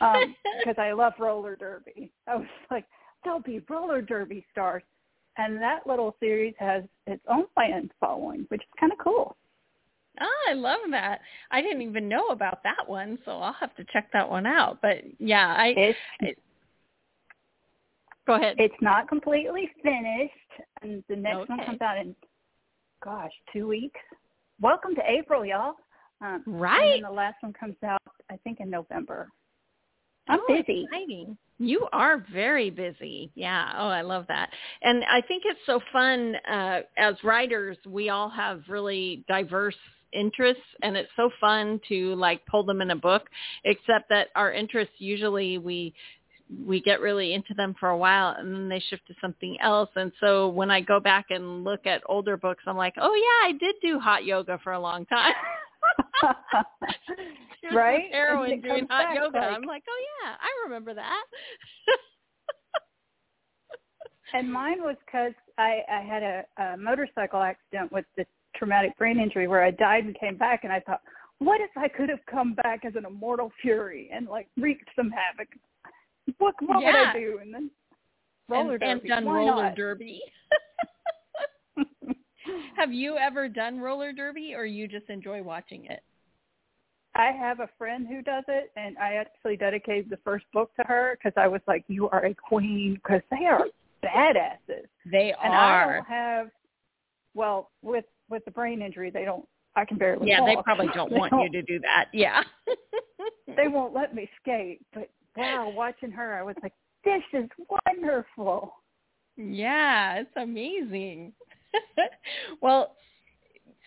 Um, 0.00 0.34
because 0.58 0.76
I 0.78 0.92
love 0.92 1.12
roller 1.18 1.56
derby. 1.56 2.10
I 2.26 2.36
was 2.36 2.46
like, 2.70 2.84
they'll 3.24 3.40
be 3.40 3.62
roller 3.68 4.02
derby 4.02 4.44
stars. 4.52 4.82
And 5.38 5.60
that 5.60 5.86
little 5.86 6.16
series 6.18 6.54
has 6.58 6.84
its 7.06 7.22
own 7.30 7.44
fan 7.54 7.90
following, 8.00 8.46
which 8.48 8.62
is 8.62 8.68
kind 8.80 8.92
of 8.92 8.98
cool. 8.98 9.36
Oh, 10.18 10.46
I 10.48 10.54
love 10.54 10.80
that. 10.90 11.20
I 11.50 11.60
didn't 11.60 11.82
even 11.82 12.08
know 12.08 12.28
about 12.28 12.62
that 12.62 12.88
one, 12.88 13.18
so 13.26 13.32
I'll 13.32 13.52
have 13.52 13.76
to 13.76 13.84
check 13.92 14.08
that 14.14 14.28
one 14.28 14.46
out. 14.46 14.78
But 14.80 15.02
yeah, 15.18 15.54
I 15.54 15.74
it's, 16.20 16.40
Go 18.26 18.34
ahead. 18.34 18.56
It's 18.58 18.74
not 18.80 19.08
completely 19.08 19.70
finished, 19.82 20.32
and 20.82 21.02
the 21.08 21.14
next 21.16 21.36
okay. 21.36 21.54
one 21.54 21.64
comes 21.64 21.80
out 21.80 21.96
in, 21.96 22.14
gosh, 23.02 23.30
two 23.52 23.68
weeks. 23.68 24.00
Welcome 24.60 24.94
to 24.96 25.02
April, 25.08 25.44
y'all. 25.44 25.74
Um, 26.20 26.42
right. 26.46 26.94
And 26.94 27.04
the 27.04 27.10
last 27.10 27.36
one 27.40 27.52
comes 27.52 27.76
out, 27.84 28.02
I 28.30 28.36
think, 28.42 28.58
in 28.60 28.68
November. 28.68 29.28
I'm 30.28 30.40
oh, 30.40 30.56
busy. 30.56 30.84
Exciting. 30.84 31.36
You 31.58 31.86
are 31.92 32.24
very 32.32 32.68
busy. 32.68 33.30
Yeah. 33.34 33.72
Oh, 33.76 33.88
I 33.88 34.02
love 34.02 34.24
that. 34.28 34.50
And 34.82 35.04
I 35.04 35.20
think 35.20 35.44
it's 35.46 35.60
so 35.64 35.80
fun 35.92 36.34
uh, 36.50 36.80
as 36.98 37.14
writers. 37.22 37.78
We 37.86 38.08
all 38.08 38.28
have 38.30 38.62
really 38.68 39.24
diverse 39.28 39.76
interests 40.12 40.62
and 40.82 40.96
it's 40.96 41.10
so 41.16 41.30
fun 41.40 41.80
to 41.88 42.14
like 42.14 42.44
pull 42.46 42.64
them 42.64 42.80
in 42.80 42.90
a 42.90 42.96
book 42.96 43.28
except 43.64 44.08
that 44.08 44.28
our 44.34 44.52
interests 44.52 44.94
usually 44.98 45.58
we 45.58 45.92
we 46.64 46.80
get 46.80 47.00
really 47.00 47.34
into 47.34 47.54
them 47.54 47.74
for 47.78 47.88
a 47.88 47.96
while 47.96 48.36
and 48.38 48.54
then 48.54 48.68
they 48.68 48.80
shift 48.88 49.06
to 49.08 49.14
something 49.20 49.56
else. 49.60 49.90
And 49.96 50.12
so 50.20 50.48
when 50.48 50.70
I 50.70 50.80
go 50.80 51.00
back 51.00 51.26
and 51.30 51.64
look 51.64 51.86
at 51.86 52.02
older 52.06 52.36
books, 52.36 52.62
I'm 52.66 52.76
like, 52.76 52.94
oh 53.00 53.14
yeah, 53.14 53.48
I 53.48 53.52
did 53.52 53.74
do 53.82 53.98
hot 53.98 54.24
yoga 54.24 54.60
for 54.62 54.72
a 54.72 54.80
long 54.80 55.06
time. 55.06 55.34
right? 57.74 58.04
Heroine 58.12 58.60
doing 58.60 58.86
hot 58.88 59.14
yoga. 59.14 59.38
Like... 59.38 59.50
I'm 59.50 59.62
like, 59.62 59.82
oh 59.88 60.04
yeah, 60.22 60.34
I 60.40 60.48
remember 60.64 60.94
that. 60.94 61.24
and 64.34 64.52
mine 64.52 64.82
was 64.82 64.96
because 65.04 65.32
I, 65.58 65.80
I 65.90 66.00
had 66.00 66.22
a, 66.22 66.44
a 66.62 66.76
motorcycle 66.76 67.42
accident 67.42 67.90
with 67.92 68.04
the 68.16 68.24
traumatic 68.56 68.96
brain 68.98 69.18
injury 69.18 69.48
where 69.48 69.62
I 69.62 69.70
died 69.70 70.04
and 70.04 70.18
came 70.18 70.36
back, 70.36 70.64
and 70.64 70.72
I 70.72 70.80
thought, 70.80 71.00
what 71.38 71.60
if 71.60 71.70
I 71.76 71.88
could 71.88 72.08
have 72.08 72.24
come 72.30 72.54
back 72.54 72.84
as 72.84 72.94
an 72.96 73.04
immortal 73.04 73.52
fury 73.60 74.10
and 74.12 74.26
like 74.26 74.48
wreaked 74.56 74.88
some 74.96 75.10
havoc 75.10 75.48
what, 76.38 76.54
what 76.60 76.82
yeah. 76.82 76.86
would 76.86 77.08
I 77.08 77.12
do? 77.18 77.38
And 77.42 77.54
then 77.54 77.70
roller 78.48 78.72
and, 78.72 78.80
derby. 78.80 78.90
And 78.90 79.08
done 79.08 79.24
Why 79.24 79.38
roller 79.38 79.62
not? 79.64 79.76
derby. 79.76 80.20
have 82.76 82.92
you 82.92 83.16
ever 83.16 83.48
done 83.48 83.80
roller 83.80 84.12
derby 84.12 84.54
or 84.54 84.64
you 84.64 84.88
just 84.88 85.08
enjoy 85.08 85.42
watching 85.42 85.86
it? 85.86 86.02
I 87.16 87.32
have 87.32 87.60
a 87.60 87.68
friend 87.78 88.06
who 88.06 88.20
does 88.20 88.44
it, 88.46 88.70
and 88.76 88.98
I 88.98 89.14
actually 89.14 89.56
dedicated 89.56 90.10
the 90.10 90.18
first 90.18 90.44
book 90.52 90.70
to 90.76 90.84
her 90.86 91.16
because 91.16 91.32
I 91.36 91.48
was 91.48 91.62
like, 91.66 91.82
"You 91.88 92.10
are 92.10 92.26
a 92.26 92.34
queen," 92.34 92.94
because 92.94 93.22
they 93.30 93.46
are 93.46 93.64
badasses. 94.04 94.86
They 95.10 95.34
and 95.42 95.54
are. 95.54 95.90
I 95.90 95.94
don't 95.94 96.04
have, 96.04 96.50
well, 97.34 97.70
with 97.82 98.04
with 98.28 98.44
the 98.44 98.50
brain 98.50 98.82
injury, 98.82 99.10
they 99.10 99.24
don't. 99.24 99.46
I 99.76 99.84
can 99.86 99.96
barely. 99.96 100.28
Yeah, 100.28 100.40
walk. 100.40 100.48
they 100.48 100.62
probably 100.62 100.88
don't 100.94 101.10
they 101.12 101.18
want 101.18 101.30
don't, 101.30 101.42
you 101.44 101.50
to 101.52 101.62
do 101.62 101.80
that. 101.80 102.06
Yeah. 102.12 102.42
they 103.56 103.68
won't 103.68 103.94
let 103.94 104.14
me 104.14 104.28
skate, 104.42 104.80
but 104.92 105.08
wow, 105.36 105.72
watching 105.74 106.10
her, 106.10 106.34
I 106.34 106.42
was 106.42 106.56
like, 106.62 106.72
this 107.04 107.22
is 107.32 107.48
wonderful. 107.86 108.74
Yeah, 109.36 110.20
it's 110.20 110.30
amazing. 110.36 111.32
well, 112.62 112.96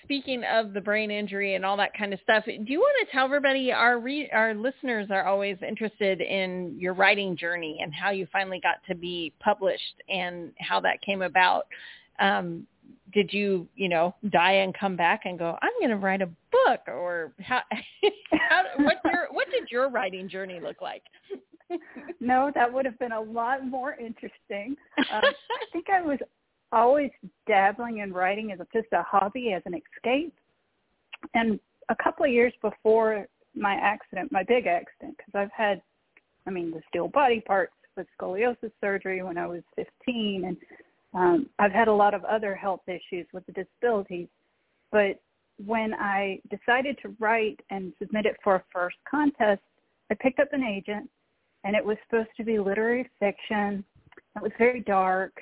speaking 0.04 0.44
of 0.44 0.74
the 0.74 0.82
brain 0.82 1.12
injury 1.12 1.56
and 1.56 1.66
all 1.66 1.78
that 1.78 1.94
kind 1.98 2.14
of 2.14 2.20
stuff, 2.24 2.46
do 2.46 2.64
you 2.66 2.80
want 2.80 3.08
to 3.08 3.12
tell 3.12 3.26
everybody 3.26 3.72
our 3.72 4.00
re- 4.00 4.30
our 4.32 4.54
listeners 4.54 5.08
are 5.12 5.26
always 5.26 5.58
interested 5.68 6.22
in 6.22 6.76
your 6.80 6.94
writing 6.94 7.36
journey 7.36 7.80
and 7.82 7.94
how 7.94 8.12
you 8.12 8.28
finally 8.32 8.60
got 8.60 8.78
to 8.88 8.96
be 8.96 9.34
published 9.40 10.02
and 10.08 10.52
how 10.60 10.80
that 10.80 11.02
came 11.02 11.22
about? 11.22 11.66
Um, 12.20 12.68
did 13.14 13.32
you, 13.34 13.68
you 13.76 13.90
know, 13.90 14.16
die 14.30 14.54
and 14.54 14.74
come 14.78 14.96
back 14.96 15.22
and 15.26 15.38
go, 15.38 15.58
I'm 15.62 15.72
going 15.80 15.90
to 15.90 15.98
write 15.98 16.22
a 16.22 16.30
book 16.52 16.82
or 16.88 17.32
how, 17.40 17.62
how 18.32 18.64
what 18.80 18.98
your, 19.06 19.28
what 19.32 19.48
did 19.52 19.70
your 19.72 19.90
writing 19.90 20.30
journey 20.30 20.60
look 20.62 20.82
like? 20.82 21.04
no, 22.20 22.52
that 22.56 22.72
would 22.72 22.86
have 22.86 22.98
been 23.00 23.12
a 23.12 23.22
lot 23.22 23.66
more 23.66 23.94
interesting. 23.94 24.76
Um, 24.98 25.22
I 25.24 25.66
think 25.72 25.88
I 25.90 26.02
was 26.02 26.20
always 26.72 27.12
dabbling 27.48 28.00
in 28.00 28.14
writing 28.14 28.52
as 28.52 28.60
a, 28.60 28.68
just 28.74 28.92
a 28.94 29.04
hobby, 29.04 29.54
as 29.54 29.64
an 29.66 29.74
escape. 29.74 30.34
And 31.34 31.60
a 31.90 31.96
couple 32.02 32.26
of 32.26 32.32
years 32.32 32.54
before 32.62 33.28
my 33.56 33.74
accident, 33.76 34.32
my 34.32 34.44
big 34.44 34.68
accident, 34.68 35.18
because 35.18 35.34
I've 35.36 35.52
had, 35.56 35.82
I 36.48 36.52
mean, 36.52 36.72
the 36.72 36.82
steel 36.90 37.08
body 37.08 37.42
parts 37.42 37.74
with 37.98 38.08
scoliosis 38.20 38.72
surgery 38.80 39.22
when 39.24 39.38
I 39.38 39.48
was 39.48 39.62
15, 39.76 40.46
and 40.46 40.58
Um, 41.14 41.50
I've 41.58 41.72
had 41.72 41.88
a 41.88 41.94
lot 41.94 42.14
of 42.14 42.24
other 42.26 42.56
health 42.56 42.82
issues 42.88 43.26
with 43.34 43.46
the 43.46 43.52
disabilities, 43.52 44.28
but 44.92 45.20
when 45.66 45.94
I 45.94 46.40
decided 46.50 46.98
to 47.02 47.16
write 47.20 47.60
and 47.70 47.94
submit 48.00 48.26
it 48.26 48.38
for 48.44 48.56
a 48.56 48.64
first 48.72 48.98
contest, 49.10 49.62
I 50.12 50.16
picked 50.16 50.40
up 50.40 50.54
an 50.54 50.64
agent, 50.64 51.10
and 51.64 51.76
it 51.76 51.84
was 51.84 51.98
supposed 52.08 52.30
to 52.38 52.44
be 52.44 52.60
literary 52.60 53.10
fiction. 53.20 53.84
It 54.36 54.42
was 54.42 54.52
very 54.58 54.82
dark, 54.82 55.34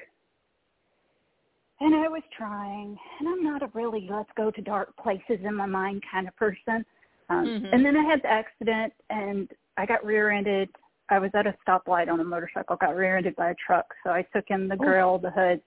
and 1.79 1.93
I 1.93 2.07
was 2.07 2.23
trying. 2.35 2.97
And 3.19 3.29
I'm 3.29 3.43
not 3.43 3.61
a 3.61 3.69
really 3.73 4.07
let's 4.09 4.29
go 4.35 4.49
to 4.49 4.61
dark 4.61 4.95
places 4.97 5.39
in 5.43 5.53
my 5.53 5.65
mind 5.65 6.01
kind 6.11 6.27
of 6.27 6.35
person. 6.35 6.85
Um, 7.29 7.45
mm-hmm. 7.45 7.73
And 7.73 7.85
then 7.85 7.95
I 7.97 8.03
had 8.03 8.21
the 8.23 8.31
accident, 8.31 8.93
and 9.09 9.49
I 9.77 9.85
got 9.85 10.05
rear-ended. 10.05 10.69
I 11.09 11.19
was 11.19 11.31
at 11.33 11.47
a 11.47 11.55
stoplight 11.65 12.09
on 12.09 12.19
a 12.19 12.23
motorcycle, 12.23 12.75
got 12.75 12.95
rear-ended 12.95 13.35
by 13.35 13.51
a 13.51 13.55
truck. 13.55 13.85
So 14.03 14.09
I 14.09 14.23
took 14.33 14.45
in 14.49 14.67
the 14.67 14.75
grill, 14.75 15.17
the 15.17 15.31
hood, 15.31 15.61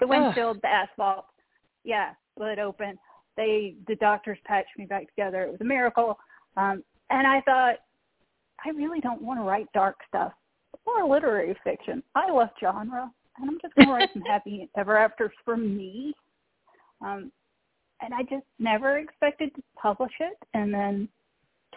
the 0.00 0.06
windshield, 0.06 0.56
Ugh. 0.56 0.62
the 0.62 0.68
asphalt. 0.68 1.26
Yeah, 1.84 2.10
split 2.34 2.58
open 2.58 2.98
they 3.36 3.74
the 3.86 3.96
doctors 3.96 4.38
patched 4.44 4.76
me 4.78 4.84
back 4.84 5.08
together. 5.08 5.42
It 5.42 5.50
was 5.52 5.60
a 5.60 5.64
miracle. 5.64 6.18
Um, 6.56 6.82
and 7.10 7.26
I 7.26 7.40
thought, 7.42 7.76
I 8.64 8.70
really 8.70 9.00
don't 9.00 9.22
want 9.22 9.40
to 9.40 9.44
write 9.44 9.66
dark 9.72 9.96
stuff 10.08 10.32
or 10.84 11.06
literary 11.08 11.56
fiction. 11.64 12.02
I 12.14 12.30
love 12.30 12.50
genre, 12.60 13.10
and 13.38 13.50
I'm 13.50 13.58
just 13.60 13.74
going 13.74 13.88
to 13.88 13.94
write 13.94 14.10
some 14.12 14.22
happy 14.26 14.68
ever 14.76 14.98
afters 14.98 15.32
for 15.44 15.56
me. 15.56 16.14
Um, 17.00 17.32
and 18.00 18.12
I 18.14 18.22
just 18.22 18.46
never 18.58 18.98
expected 18.98 19.54
to 19.54 19.62
publish 19.80 20.12
it. 20.20 20.36
And 20.54 20.72
then 20.72 21.08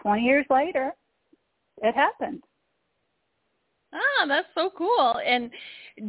20 0.02 0.22
years 0.22 0.46
later, 0.50 0.92
it 1.82 1.94
happened. 1.94 2.42
Ah, 3.92 4.26
that's 4.26 4.48
so 4.54 4.70
cool. 4.76 5.20
And 5.24 5.50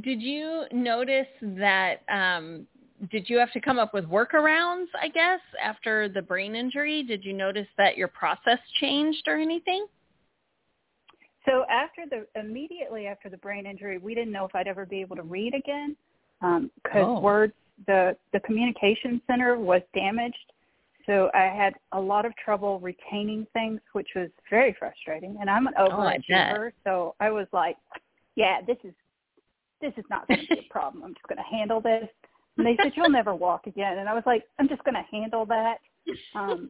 did 0.02 0.22
you 0.22 0.66
notice 0.72 1.28
that 1.42 2.02
um, 2.10 2.68
did 3.12 3.30
you 3.30 3.38
have 3.38 3.52
to 3.54 3.62
come 3.62 3.78
up 3.78 3.94
with 3.94 4.06
workarounds, 4.06 4.88
I 5.00 5.08
guess, 5.08 5.40
after 5.64 6.10
the 6.10 6.22
brain 6.22 6.56
injury? 6.56 7.04
Did 7.04 7.24
you 7.24 7.34
notice 7.34 7.68
that 7.78 7.98
your 7.98 8.08
process 8.08 8.60
changed 8.80 9.24
or 9.28 9.38
anything? 9.38 9.86
So 11.46 11.64
after 11.70 12.04
the 12.10 12.40
immediately 12.40 13.08
after 13.08 13.30
the 13.30 13.38
brain 13.38 13.66
injury, 13.66 14.00
we 14.00 14.14
didn't 14.14 14.34
know 14.34 14.46
if 14.46 14.54
I'd 14.54 14.68
ever 14.68 14.86
be 14.86 15.00
able 15.00 15.16
to 15.16 15.22
read 15.22 15.54
again 15.54 15.96
because 16.42 17.04
um, 17.04 17.10
oh. 17.10 17.20
words 17.20 17.54
the 17.86 18.18
the 18.34 18.40
communication 18.42 19.22
center 19.28 19.58
was 19.58 19.82
damaged. 19.94 20.36
So 21.08 21.32
I 21.34 21.46
had 21.46 21.74
a 21.94 22.00
lot 22.00 22.26
of 22.26 22.34
trouble 22.36 22.80
retaining 22.80 23.48
things, 23.54 23.80
which 23.94 24.10
was 24.16 24.30
very 24.50 24.76
frustrating. 24.78 25.38
And 25.40 25.50
I'm 25.50 25.68
an 25.68 25.74
oh, 25.78 25.88
overachiever, 25.90 26.70
oh, 26.70 26.72
so 26.84 27.16
I 27.20 27.32
was 27.32 27.48
like, 27.54 27.78
"Yeah, 28.36 28.60
this 28.68 28.78
is 28.84 28.94
this 29.82 29.94
is 29.98 30.06
not 30.10 30.28
going 30.28 30.42
to 30.42 30.56
be 30.56 30.68
a 30.70 30.74
problem. 30.74 31.04
I'm 31.04 31.14
just 31.14 31.28
going 31.28 31.38
to 31.38 31.58
handle 31.58 31.82
this." 31.82 32.10
And 32.58 32.66
they 32.66 32.76
said, 32.82 32.94
you'll 32.96 33.10
never 33.10 33.36
walk 33.36 33.68
again. 33.68 34.00
And 34.00 34.10
I 34.10 34.14
was 34.14 34.24
like, 34.26 34.44
I'm 34.60 34.68
just 34.68 34.84
going 34.84 34.96
to 34.96 35.06
handle 35.12 35.46
that. 35.46 35.78
Um, 36.36 36.70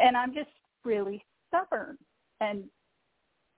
and 0.00 0.16
I'm 0.16 0.34
just 0.34 0.50
really 0.84 1.24
stubborn. 1.48 1.96
And 2.40 2.64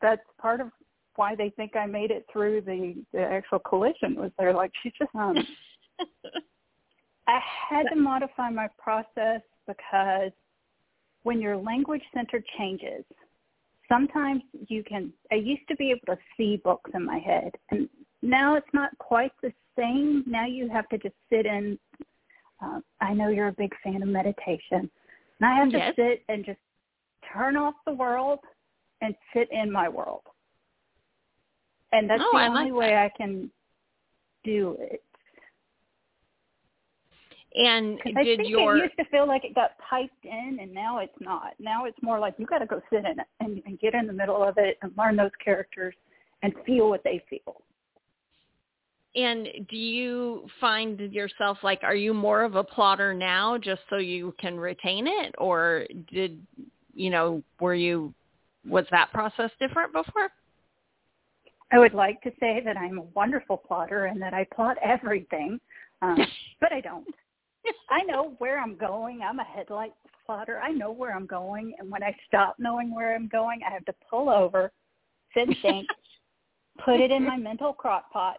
that's 0.02 0.22
part 0.40 0.61
of 0.61 0.68
why 1.16 1.35
they 1.35 1.50
think 1.50 1.74
I 1.74 1.87
made 1.87 2.11
it 2.11 2.26
through 2.31 2.61
the, 2.62 3.02
the 3.12 3.20
actual 3.22 3.59
collision 3.61 4.16
was 4.16 4.31
they're 4.38 4.52
like, 4.52 4.70
she's 4.83 4.92
just, 4.98 5.14
um, 5.14 5.37
I 7.26 7.40
had 7.70 7.85
to 7.92 7.96
modify 7.96 8.50
my 8.50 8.68
process 8.79 9.40
because 9.66 10.33
when 11.22 11.40
your 11.40 11.57
language 11.57 12.02
center 12.14 12.42
changes, 12.59 13.05
sometimes 13.88 14.42
you 14.68 14.83
can, 14.85 15.12
I 15.31 15.37
used 15.37 15.66
to 15.68 15.76
be 15.76 15.90
able 15.90 16.14
to 16.14 16.18
see 16.37 16.61
books 16.62 16.90
in 16.94 17.05
my 17.05 17.18
head 17.18 17.52
and 17.70 17.88
now 18.22 18.57
it's 18.57 18.66
not 18.72 18.96
quite 18.98 19.33
the 19.42 19.52
same. 19.79 20.24
Now 20.26 20.46
you 20.46 20.68
have 20.68 20.88
to 20.88 20.98
just 20.98 21.14
sit 21.31 21.46
in. 21.46 21.79
Uh, 22.62 22.81
I 23.00 23.12
know 23.12 23.29
you're 23.29 23.48
a 23.48 23.52
big 23.52 23.72
fan 23.85 24.02
of 24.02 24.09
meditation, 24.09 24.90
and 25.40 25.42
I 25.42 25.55
have 25.57 25.70
yes. 25.70 25.94
to 25.94 26.02
sit 26.02 26.22
and 26.29 26.44
just 26.44 26.59
turn 27.33 27.57
off 27.57 27.74
the 27.87 27.92
world 27.92 28.38
and 29.02 29.14
sit 29.35 29.48
in 29.52 29.70
my 29.70 29.88
world. 29.88 30.22
And 31.92 32.09
that's 32.09 32.22
oh, 32.24 32.31
the 32.33 32.38
I 32.38 32.48
only 32.48 32.70
like 32.70 32.81
way. 32.81 32.96
I 32.96 33.11
can 33.16 33.50
do 34.44 34.76
it. 34.81 35.02
And 37.57 37.99
I 38.05 38.23
did 38.23 38.38
think 38.40 38.51
your 38.51 38.77
it 38.77 38.83
used 38.83 38.97
to 38.99 39.05
feel 39.07 39.27
like 39.27 39.45
it 39.45 39.55
got 39.55 39.71
piped 39.79 40.25
in, 40.25 40.59
and 40.61 40.73
now 40.75 40.99
it's 40.99 41.16
not. 41.21 41.55
Now 41.59 41.87
it's 41.87 41.97
more 42.03 42.19
like 42.19 42.35
you 42.37 42.45
got 42.45 42.59
to 42.59 42.66
go 42.66 42.83
sit 42.90 42.99
in 42.99 43.19
it 43.19 43.27
and, 43.40 43.62
and 43.64 43.81
get 43.81 43.95
in 43.95 44.07
the 44.07 44.12
middle 44.12 44.42
of 44.42 44.59
it 44.59 44.77
and 44.83 44.92
learn 44.99 45.16
those 45.16 45.31
characters 45.42 45.95
and 46.42 46.53
feel 46.66 46.90
what 46.90 47.03
they 47.03 47.25
feel. 47.31 47.62
And 49.14 49.49
do 49.71 49.77
you 49.77 50.47
find 50.61 51.01
yourself 51.01 51.57
like, 51.62 51.81
are 51.83 51.95
you 51.95 52.12
more 52.12 52.42
of 52.42 52.57
a 52.57 52.62
plotter 52.62 53.14
now 53.14 53.57
just 53.57 53.81
so 53.88 53.97
you 53.97 54.35
can 54.38 54.61
retain 54.61 55.07
it? 55.07 55.35
Or 55.38 55.87
did, 56.12 56.38
you 56.95 57.09
know, 57.09 57.42
were 57.59 57.75
you, 57.75 58.12
was 58.69 58.85
that 58.90 59.11
process 59.14 59.51
different 59.59 59.95
before? 59.95 60.29
I 61.73 61.79
would 61.79 61.95
like 61.95 62.21
to 62.23 62.31
say 62.38 62.61
that 62.66 62.77
I'm 62.77 62.99
a 62.99 63.03
wonderful 63.14 63.57
plotter 63.57 64.05
and 64.05 64.21
that 64.21 64.35
I 64.35 64.47
plot 64.55 64.77
everything, 64.85 65.59
um, 66.03 66.19
but 66.61 66.73
I 66.75 66.83
don't. 66.83 67.07
I 67.90 68.02
know 68.02 68.35
where 68.38 68.61
I'm 68.61 68.76
going. 68.76 69.22
I'm 69.22 69.38
a 69.38 69.44
headlight 69.44 69.92
plotter. 70.24 70.61
I 70.61 70.70
know 70.72 70.90
where 70.90 71.14
I'm 71.14 71.26
going, 71.26 71.74
and 71.79 71.90
when 71.90 72.02
I 72.02 72.14
stop 72.26 72.57
knowing 72.59 72.94
where 72.94 73.14
I'm 73.14 73.29
going, 73.29 73.61
I 73.66 73.72
have 73.72 73.85
to 73.87 73.94
pull 74.11 74.29
over, 74.29 74.72
sit 75.35 75.48
think, 75.62 75.87
put 76.85 77.00
it 77.00 77.11
in 77.11 77.24
my 77.24 77.37
mental 77.37 77.72
crock 77.72 78.12
pot, 78.12 78.38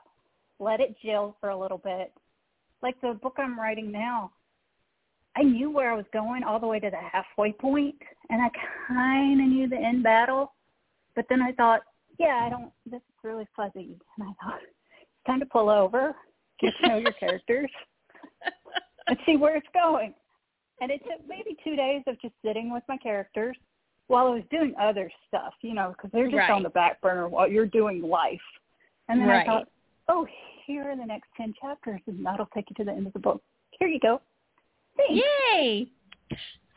let 0.59 0.79
it 0.79 0.95
gel 1.03 1.37
for 1.39 1.49
a 1.49 1.57
little 1.57 1.77
bit. 1.77 2.13
Like 2.81 2.99
the 3.01 3.13
book 3.13 3.35
I'm 3.37 3.59
writing 3.59 3.91
now, 3.91 4.31
I 5.35 5.43
knew 5.43 5.69
where 5.69 5.91
I 5.91 5.95
was 5.95 6.05
going 6.11 6.43
all 6.43 6.59
the 6.59 6.67
way 6.67 6.79
to 6.79 6.89
the 6.89 6.97
halfway 6.97 7.51
point, 7.51 7.95
and 8.29 8.41
I 8.41 8.49
kind 8.87 9.39
of 9.39 9.47
knew 9.47 9.69
the 9.69 9.77
end 9.77 10.03
battle. 10.03 10.53
But 11.15 11.25
then 11.29 11.41
I 11.41 11.51
thought, 11.53 11.81
yeah, 12.19 12.41
I 12.43 12.49
don't. 12.49 12.71
This 12.85 12.97
is 12.97 13.23
really 13.23 13.47
fuzzy, 13.55 13.97
and 14.17 14.29
I 14.29 14.43
thought 14.43 14.59
it's 14.61 15.25
time 15.25 15.39
to 15.39 15.45
pull 15.45 15.69
over, 15.69 16.15
get 16.59 16.73
to 16.81 16.87
know 16.87 16.97
your 16.97 17.11
characters, 17.19 17.69
and 19.17 19.17
see 19.25 19.37
where 19.37 19.55
it's 19.55 19.67
going. 19.73 20.13
And 20.79 20.91
it 20.91 21.01
took 21.03 21.27
maybe 21.27 21.57
two 21.63 21.75
days 21.75 22.03
of 22.07 22.19
just 22.21 22.33
sitting 22.45 22.71
with 22.71 22.83
my 22.87 22.97
characters 22.97 23.57
while 24.07 24.27
I 24.27 24.29
was 24.29 24.43
doing 24.51 24.73
other 24.79 25.11
stuff, 25.27 25.53
you 25.61 25.73
know, 25.73 25.93
because 25.95 26.11
they're 26.13 26.27
just 26.27 26.37
right. 26.37 26.51
on 26.51 26.63
the 26.63 26.69
back 26.69 27.01
burner 27.01 27.27
while 27.27 27.47
you're 27.47 27.65
doing 27.65 28.01
life. 28.01 28.39
And 29.09 29.21
then 29.21 29.27
right. 29.27 29.41
I 29.41 29.45
thought, 29.45 29.67
oh, 30.07 30.27
here 30.65 30.83
are 30.89 30.95
the 30.95 31.05
next 31.05 31.27
10 31.37 31.53
chapters, 31.59 32.01
and 32.07 32.25
that'll 32.25 32.49
take 32.53 32.69
you 32.69 32.75
to 32.75 32.83
the 32.83 32.91
end 32.91 33.07
of 33.07 33.13
the 33.13 33.19
book. 33.19 33.41
Here 33.79 33.87
you 33.87 33.99
go. 33.99 34.21
Thanks. 34.95 35.23
Yay! 35.53 35.87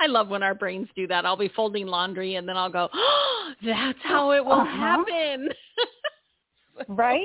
I 0.01 0.07
love 0.07 0.29
when 0.29 0.43
our 0.43 0.55
brains 0.55 0.89
do 0.97 1.07
that. 1.09 1.27
I'll 1.27 1.37
be 1.37 1.51
folding 1.55 1.87
laundry, 1.87 2.37
and 2.37 2.49
then 2.49 2.57
I'll 2.57 2.71
go, 2.71 2.89
oh, 2.93 3.53
that's 3.65 3.99
how 4.03 4.33
it 4.33 4.45
will 4.45 4.53
uh-huh. 4.53 5.05
happen. 5.05 5.49
right? 6.89 7.21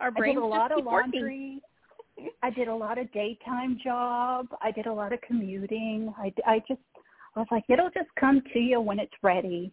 Our 0.00 0.10
brains 0.10 0.38
I 0.38 0.40
did 0.40 0.44
a 0.44 0.46
lot 0.46 0.72
of 0.72 0.84
laundry. 0.84 1.60
I 2.42 2.50
did 2.50 2.68
a 2.68 2.74
lot 2.74 2.98
of 2.98 3.12
daytime 3.12 3.78
job. 3.82 4.48
I 4.62 4.70
did 4.70 4.86
a 4.86 4.92
lot 4.92 5.12
of 5.12 5.20
commuting. 5.20 6.12
I, 6.18 6.32
I 6.46 6.58
just, 6.66 6.80
I 7.34 7.40
was 7.40 7.48
like, 7.50 7.64
it'll 7.68 7.90
just 7.90 8.08
come 8.18 8.42
to 8.52 8.58
you 8.58 8.80
when 8.80 8.98
it's 8.98 9.12
ready. 9.22 9.72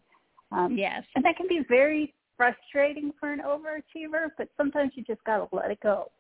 Um, 0.52 0.78
yes. 0.78 1.04
And 1.16 1.24
that 1.26 1.38
can 1.38 1.48
be 1.48 1.62
very 1.68 2.14
frustrating 2.38 3.12
for 3.20 3.32
an 3.32 3.40
overachiever, 3.40 4.30
but 4.38 4.50
sometimes 4.58 4.92
you 4.96 5.04
just 5.04 5.24
got 5.24 5.50
to 5.50 5.56
let 5.56 5.72
it 5.72 5.80
go. 5.82 6.12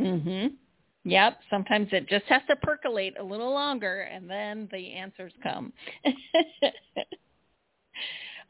Mhm. 0.00 0.54
Yep, 1.04 1.38
sometimes 1.50 1.88
it 1.92 2.08
just 2.08 2.24
has 2.26 2.40
to 2.48 2.56
percolate 2.56 3.14
a 3.18 3.22
little 3.22 3.52
longer 3.52 4.02
and 4.02 4.28
then 4.28 4.68
the 4.72 4.92
answers 4.92 5.32
come. 5.42 5.72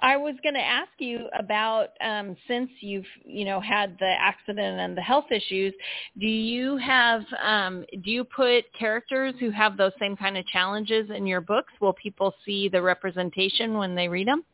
I 0.00 0.16
was 0.16 0.35
going 0.42 0.54
to 0.54 0.61
ask 0.61 0.90
you 0.98 1.28
about 1.38 1.88
um, 2.00 2.37
since 2.48 2.70
you've 2.80 3.07
you 3.24 3.44
know 3.44 3.61
had 3.61 3.96
the 3.98 4.14
accident 4.18 4.80
and 4.80 4.96
the 4.96 5.02
health 5.02 5.26
issues, 5.30 5.72
do 6.18 6.26
you 6.26 6.76
have 6.78 7.22
um, 7.42 7.85
do 8.02 8.11
you 8.11 8.24
put 8.24 8.64
characters 8.78 9.35
who 9.40 9.50
have 9.50 9.76
those 9.76 9.92
same 9.98 10.16
kind 10.16 10.37
of 10.37 10.46
challenges 10.46 11.11
in 11.14 11.26
your 11.26 11.40
books? 11.40 11.72
Will 11.80 11.94
people 11.94 12.35
see 12.44 12.68
the 12.68 12.80
representation 12.80 13.78
when 13.78 13.94
they 13.94 14.09
read 14.09 14.28
them? 14.28 14.44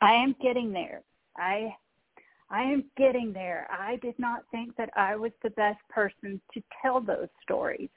I 0.00 0.12
am 0.12 0.34
getting 0.40 0.72
there. 0.72 1.02
I 1.36 1.74
I 2.50 2.62
am 2.62 2.84
getting 2.96 3.32
there. 3.32 3.68
I 3.70 3.96
did 3.96 4.18
not 4.18 4.44
think 4.50 4.74
that 4.76 4.90
I 4.96 5.16
was 5.16 5.32
the 5.42 5.50
best 5.50 5.80
person 5.90 6.40
to 6.54 6.62
tell 6.80 7.00
those 7.00 7.28
stories. 7.42 7.90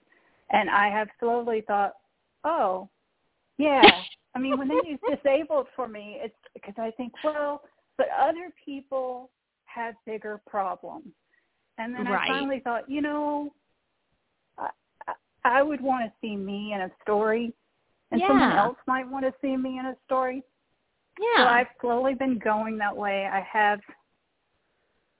And 0.49 0.69
I 0.69 0.89
have 0.89 1.07
slowly 1.19 1.63
thought, 1.65 1.93
oh, 2.43 2.89
yeah. 3.57 3.81
I 4.35 4.39
mean, 4.39 4.57
when 4.57 4.67
they 4.67 4.79
use 4.85 4.99
disabled 5.09 5.67
for 5.75 5.87
me, 5.87 6.17
it's 6.21 6.33
because 6.53 6.73
I 6.77 6.91
think, 6.91 7.13
well, 7.23 7.61
but 7.97 8.07
other 8.19 8.51
people 8.63 9.29
have 9.65 9.95
bigger 10.05 10.41
problems. 10.47 11.07
And 11.77 11.95
then 11.95 12.05
right. 12.05 12.29
I 12.29 12.33
finally 12.33 12.59
thought, 12.59 12.89
you 12.89 13.01
know, 13.01 13.53
I, 14.57 14.69
I 15.43 15.63
would 15.63 15.81
want 15.81 16.05
to 16.05 16.11
see 16.21 16.35
me 16.35 16.73
in 16.73 16.81
a 16.81 16.91
story, 17.01 17.53
and 18.11 18.19
yeah. 18.19 18.27
someone 18.27 18.51
else 18.51 18.77
might 18.87 19.07
want 19.07 19.25
to 19.25 19.33
see 19.41 19.55
me 19.55 19.79
in 19.79 19.85
a 19.85 19.95
story. 20.05 20.43
Yeah. 21.19 21.43
So 21.43 21.49
I've 21.49 21.67
slowly 21.79 22.13
been 22.13 22.39
going 22.39 22.77
that 22.77 22.95
way. 22.95 23.27
I 23.31 23.45
have 23.51 23.79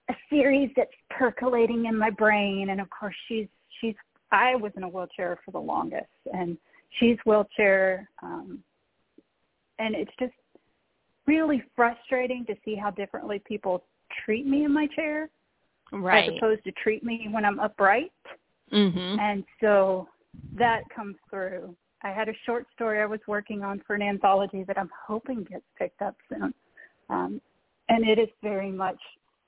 a 0.10 0.14
series 0.30 0.70
that's 0.76 0.92
percolating 1.10 1.86
in 1.86 1.98
my 1.98 2.10
brain 2.10 2.70
and 2.70 2.82
of 2.82 2.88
course 2.90 3.16
she's 3.28 3.48
she's 3.80 3.96
I 4.32 4.56
was 4.56 4.72
in 4.76 4.84
a 4.84 4.90
wheelchair 4.90 5.40
for 5.44 5.52
the 5.52 5.60
longest 5.60 6.06
and 6.34 6.58
she's 7.00 7.18
wheelchair 7.26 8.10
um 8.22 8.60
and 9.80 9.96
it's 9.96 10.12
just 10.20 10.34
really 11.28 11.64
frustrating 11.76 12.46
to 12.46 12.56
see 12.66 12.76
how 12.76 12.92
differently 12.92 13.42
people 13.46 13.84
treat 14.26 14.46
me 14.46 14.66
in 14.66 14.74
my 14.74 14.88
chair 14.88 15.30
right. 15.92 16.30
as 16.30 16.38
opposed 16.38 16.64
to 16.64 16.72
treat 16.84 17.04
me 17.04 17.28
when 17.32 17.46
I'm 17.46 17.60
upright. 17.60 18.12
Mhm. 18.72 19.20
And 19.20 19.44
so 19.60 20.08
that 20.54 20.84
comes 20.90 21.18
through. 21.30 21.76
I 22.04 22.12
had 22.12 22.30
a 22.30 22.34
short 22.46 22.66
story 22.74 23.00
I 23.00 23.06
was 23.06 23.20
working 23.28 23.64
on 23.64 23.80
for 23.82 23.96
an 23.96 24.02
anthology 24.02 24.64
that 24.64 24.78
I'm 24.78 24.90
hoping 25.08 25.44
gets 25.44 25.66
picked 25.78 26.02
up 26.02 26.16
soon. 26.30 26.54
Um, 27.10 27.42
and 27.90 28.08
it 28.08 28.18
is 28.18 28.30
very 28.42 28.72
much 28.72 29.00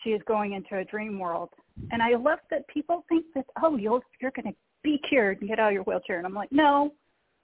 she 0.03 0.11
is 0.11 0.21
going 0.23 0.53
into 0.53 0.77
a 0.77 0.83
dream 0.83 1.17
world. 1.17 1.49
And 1.91 2.03
I 2.03 2.15
love 2.15 2.39
that 2.51 2.67
people 2.67 3.05
think 3.09 3.25
that 3.33 3.45
oh 3.61 3.77
you'll 3.77 4.03
you're 4.21 4.31
going 4.31 4.51
to 4.53 4.55
be 4.83 4.99
cured 5.09 5.39
and 5.39 5.49
get 5.49 5.59
out 5.59 5.69
of 5.69 5.73
your 5.73 5.83
wheelchair. 5.83 6.17
And 6.17 6.27
I'm 6.27 6.33
like 6.33 6.51
no, 6.51 6.93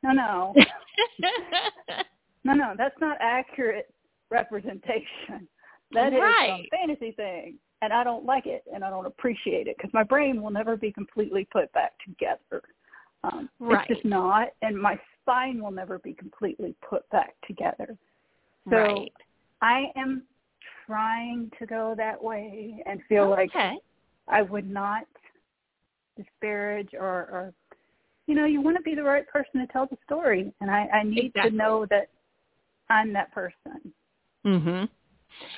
no, 0.04 0.12
no, 0.12 0.54
no, 2.44 2.54
no. 2.54 2.74
That's 2.78 3.00
not 3.00 3.18
accurate 3.20 3.92
representation. 4.30 5.48
That 5.92 6.14
is 6.14 6.20
Right. 6.20 6.52
some 6.52 6.66
fantasy 6.70 7.14
thing, 7.14 7.56
and 7.82 7.92
I 7.92 8.04
don't 8.04 8.24
like 8.24 8.46
it, 8.46 8.64
and 8.72 8.84
I 8.84 8.92
don't 8.92 9.08
appreciate 9.08 9.66
it 9.66 9.76
because 9.76 9.92
my 9.92 10.04
brain 10.04 10.40
will 10.40 10.52
never 10.52 10.78
be 10.78 10.92
completely 10.92 11.48
put 11.52 11.72
back 11.74 11.94
together. 12.06 12.62
Um, 13.24 13.50
Right. 13.60 13.90
It's 13.90 13.96
just 13.96 14.06
not, 14.06 14.50
and 14.62 14.80
my 14.80 15.00
spine 15.20 15.60
will 15.60 15.72
never 15.72 15.98
be 15.98 16.14
completely 16.14 16.76
put 16.88 17.10
back 17.10 17.34
together. 17.48 17.98
So 18.70 18.76
right. 18.76 19.12
I 19.64 19.92
am 19.96 20.28
trying 20.86 21.52
to 21.58 21.66
go 21.66 21.96
that 21.98 22.24
way 22.24 22.84
and 22.86 23.02
feel 23.10 23.28
like. 23.28 23.50
I 24.30 24.44
would 24.44 24.70
not 24.70 25.06
disparage 26.16 26.90
or, 26.94 27.02
or 27.04 27.54
you 28.28 28.36
know, 28.36 28.46
you 28.46 28.62
want 28.62 28.78
to 28.78 28.84
be 28.84 28.94
the 28.94 29.04
right 29.04 29.28
person 29.28 29.60
to 29.60 29.68
tell 29.74 29.88
the 29.88 29.98
story, 30.06 30.54
and 30.62 30.70
I, 30.70 30.86
I 30.94 31.04
need 31.04 31.26
Exactly. 31.26 31.50
to 31.50 31.58
know 31.58 31.88
that 31.90 32.10
I'm 32.90 33.12
that 33.14 33.32
person. 33.32 33.92
Mhm. 34.46 34.90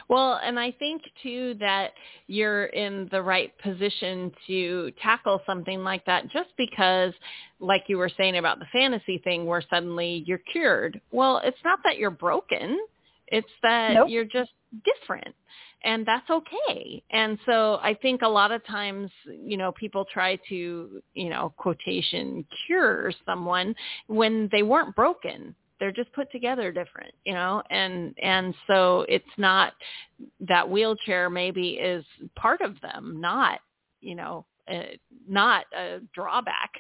Well, 0.10 0.40
and 0.44 0.60
I 0.60 0.72
think 0.72 1.04
too 1.24 1.56
that 1.56 1.94
you're 2.28 2.66
in 2.66 3.08
the 3.12 3.22
right 3.22 3.58
position 3.60 4.32
to 4.48 4.92
tackle 5.02 5.42
something 5.46 5.84
like 5.84 6.06
that 6.06 6.30
just 6.30 6.50
because 6.58 7.14
like 7.60 7.84
you 7.88 7.98
were 7.98 8.10
saying 8.10 8.38
about 8.38 8.60
the 8.60 8.66
fantasy 8.72 9.18
thing 9.20 9.46
where 9.46 9.64
suddenly 9.70 10.24
you're 10.28 10.38
cured. 10.52 11.02
Well, 11.12 11.40
it's 11.44 11.64
not 11.64 11.80
that 11.84 11.98
you're 11.98 12.12
broken. 12.12 12.80
It's 13.28 13.48
that 13.64 13.94
Nope. 13.96 14.10
you're 14.10 14.26
just 14.26 14.52
different. 14.84 15.34
And 15.84 16.06
that's 16.06 16.30
okay. 16.30 17.02
And 17.10 17.40
so 17.46 17.80
I 17.82 17.96
think 17.96 18.22
a 18.22 18.28
lot 18.28 18.52
of 18.52 18.64
times, 18.68 19.10
you 19.26 19.58
know, 19.58 19.72
people 19.72 20.06
try 20.06 20.38
to, 20.50 21.02
you 21.16 21.30
know, 21.30 21.54
quotation 21.58 22.46
cure 22.68 23.12
someone 23.26 23.74
when 24.08 24.48
they 24.52 24.62
weren't 24.62 24.96
broken 24.96 25.56
they're 25.82 25.92
just 25.92 26.14
put 26.14 26.32
together 26.32 26.72
different 26.72 27.14
you 27.26 27.34
know 27.34 27.62
and 27.70 28.16
and 28.22 28.56
so 28.68 29.06
it's 29.10 29.26
not 29.38 29.74
that 30.48 30.70
wheelchair 30.70 31.30
maybe 31.30 31.72
is 31.72 32.06
part 32.38 32.62
of 32.62 32.80
them 32.82 33.20
not 33.20 33.60
you 34.00 34.16
know 34.16 34.46
uh, 34.72 34.84
not 35.28 35.66
a 35.78 36.00
drawback 36.16 36.72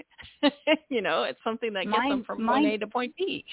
you 0.89 1.01
know 1.01 1.23
it's 1.23 1.39
something 1.43 1.73
that 1.73 1.83
gets 1.83 1.97
them 2.07 2.23
from 2.23 2.41
mine- 2.41 2.63
point 2.63 2.73
a 2.75 2.77
to 2.77 2.87
point 2.87 3.13
b 3.17 3.43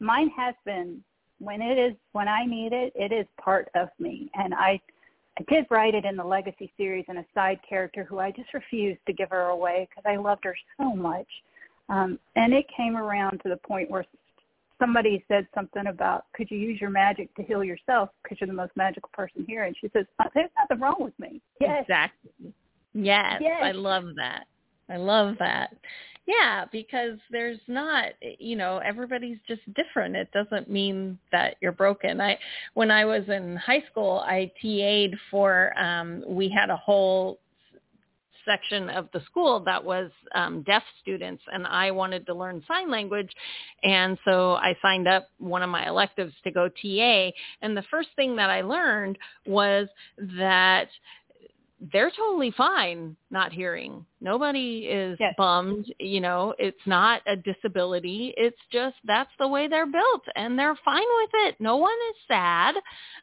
Mine 0.00 0.30
has 0.34 0.54
been 0.64 1.02
when 1.38 1.62
it 1.62 1.78
is 1.78 1.94
when 2.12 2.26
I 2.26 2.44
need 2.44 2.72
it, 2.72 2.92
it 2.96 3.12
is 3.12 3.26
part 3.42 3.68
of 3.74 3.88
me, 3.98 4.30
and 4.34 4.54
I. 4.54 4.80
I 5.38 5.44
did 5.44 5.64
write 5.70 5.94
it 5.94 6.04
in 6.04 6.16
the 6.16 6.24
Legacy 6.24 6.70
series 6.76 7.04
and 7.08 7.16
a 7.16 7.24
side 7.32 7.60
character 7.66 8.04
who 8.04 8.18
I 8.18 8.30
just 8.30 8.52
refused 8.52 8.98
to 9.06 9.12
give 9.12 9.30
her 9.30 9.44
away 9.44 9.88
because 9.88 10.04
I 10.04 10.16
loved 10.16 10.44
her 10.44 10.54
so 10.76 10.94
much. 10.94 11.26
Um, 11.88 12.18
and 12.36 12.52
it 12.52 12.66
came 12.76 12.96
around 12.96 13.40
to 13.44 13.48
the 13.48 13.56
point 13.56 13.88
where 13.90 14.04
somebody 14.80 15.24
said 15.28 15.46
something 15.54 15.86
about, 15.86 16.24
could 16.34 16.50
you 16.50 16.58
use 16.58 16.80
your 16.80 16.90
magic 16.90 17.32
to 17.36 17.42
heal 17.42 17.62
yourself? 17.62 18.08
Because 18.22 18.38
you're 18.40 18.48
the 18.48 18.52
most 18.52 18.72
magical 18.74 19.10
person 19.12 19.44
here? 19.46 19.64
And 19.64 19.76
she 19.80 19.88
says, 19.92 20.06
"Uh, 20.18 20.24
there's 20.34 20.50
nothing 20.58 20.80
wrong 20.80 20.96
with 20.98 21.16
me. 21.18 21.40
Yes, 21.60 21.82
exactly. 21.82 22.52
Yes, 22.92 23.40
Yes. 23.40 23.60
i 23.62 23.70
love 23.72 24.16
that. 24.16 24.46
I 24.88 24.96
love 24.96 25.36
that. 25.38 25.76
Yeah 26.26 26.64
because 26.70 27.18
there's 27.30 27.60
not 27.68 28.06
you 28.38 28.56
know 28.56 28.78
everybody's 28.78 29.38
just 29.46 29.62
different. 29.74 30.16
It 30.16 30.30
doesn't 30.32 30.68
mean 30.68 31.18
that 31.32 31.56
you're 31.60 31.72
broken. 31.72 32.20
I 32.20 32.38
when 32.74 32.90
i 32.90 33.04
was 33.04 33.22
in 33.28 33.56
high 33.56 33.84
school 33.90 34.22
i 34.26 34.50
ta'd 34.60 35.16
for 35.30 35.76
um 35.78 36.24
we 36.26 36.48
had 36.48 36.70
a 36.70 36.76
whole 36.76 37.38
section 38.50 38.90
of 38.90 39.08
the 39.12 39.20
school 39.26 39.60
that 39.60 39.84
was 39.84 40.10
um, 40.34 40.62
deaf 40.62 40.82
students 41.02 41.42
and 41.52 41.66
I 41.66 41.90
wanted 41.90 42.26
to 42.26 42.34
learn 42.34 42.62
sign 42.66 42.90
language 42.90 43.30
and 43.82 44.18
so 44.24 44.54
I 44.54 44.74
signed 44.82 45.06
up 45.06 45.28
one 45.38 45.62
of 45.62 45.70
my 45.70 45.86
electives 45.86 46.34
to 46.44 46.50
go 46.50 46.68
TA 46.68 47.30
and 47.62 47.76
the 47.76 47.84
first 47.90 48.08
thing 48.16 48.36
that 48.36 48.50
I 48.50 48.62
learned 48.62 49.18
was 49.46 49.88
that 50.38 50.88
they're 51.92 52.10
totally 52.10 52.52
fine 52.56 53.16
not 53.30 53.52
hearing. 53.52 54.04
Nobody 54.20 54.80
is 54.90 55.16
Yes. 55.18 55.34
bummed, 55.38 55.92
you 55.98 56.20
know, 56.20 56.54
it's 56.58 56.80
not 56.86 57.22
a 57.26 57.36
disability. 57.36 58.34
It's 58.36 58.58
just 58.70 58.96
that's 59.04 59.30
the 59.38 59.48
way 59.48 59.66
they're 59.66 59.86
built 59.86 60.22
and 60.36 60.58
they're 60.58 60.76
fine 60.84 61.06
with 61.18 61.30
it. 61.46 61.56
No 61.58 61.76
one 61.76 61.96
is 62.10 62.16
sad. 62.28 62.74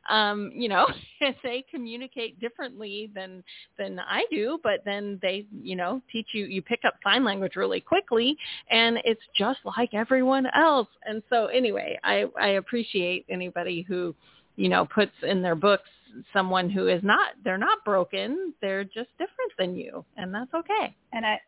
Um, 0.09 0.51
you 0.55 0.69
know, 0.69 0.87
they 1.43 1.63
communicate 1.69 2.39
differently 2.39 3.11
than 3.13 3.43
than 3.77 3.99
I 3.99 4.25
do, 4.31 4.59
but 4.63 4.81
then 4.85 5.19
they, 5.21 5.45
you 5.61 5.75
know, 5.75 6.01
teach 6.11 6.27
you 6.33 6.45
you 6.45 6.61
pick 6.61 6.79
up 6.85 6.95
sign 7.03 7.23
language 7.23 7.55
really 7.55 7.81
quickly 7.81 8.35
and 8.71 8.97
it's 9.03 9.21
just 9.35 9.59
like 9.77 9.93
everyone 9.93 10.47
else. 10.55 10.87
And 11.05 11.21
so 11.29 11.45
anyway, 11.47 11.99
I 12.03 12.25
I 12.39 12.47
appreciate 12.49 13.25
anybody 13.29 13.83
who 13.87 14.15
you 14.57 14.67
know, 14.69 14.85
puts 14.85 15.13
in 15.23 15.41
their 15.41 15.55
books 15.55 15.89
someone 16.33 16.69
who 16.69 16.87
is 16.87 17.01
not 17.03 17.33
they're 17.43 17.59
not 17.59 17.83
broken 17.85 18.51
they're 18.59 18.83
just 18.83 19.09
different 19.19 19.51
than 19.59 19.75
you 19.75 20.03
and 20.15 20.33
that's 20.33 20.51
okay 20.53 20.95
and 21.13 21.25
I 21.25 21.39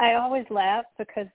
I 0.00 0.14
always 0.14 0.46
laugh 0.48 0.84
because 0.96 1.26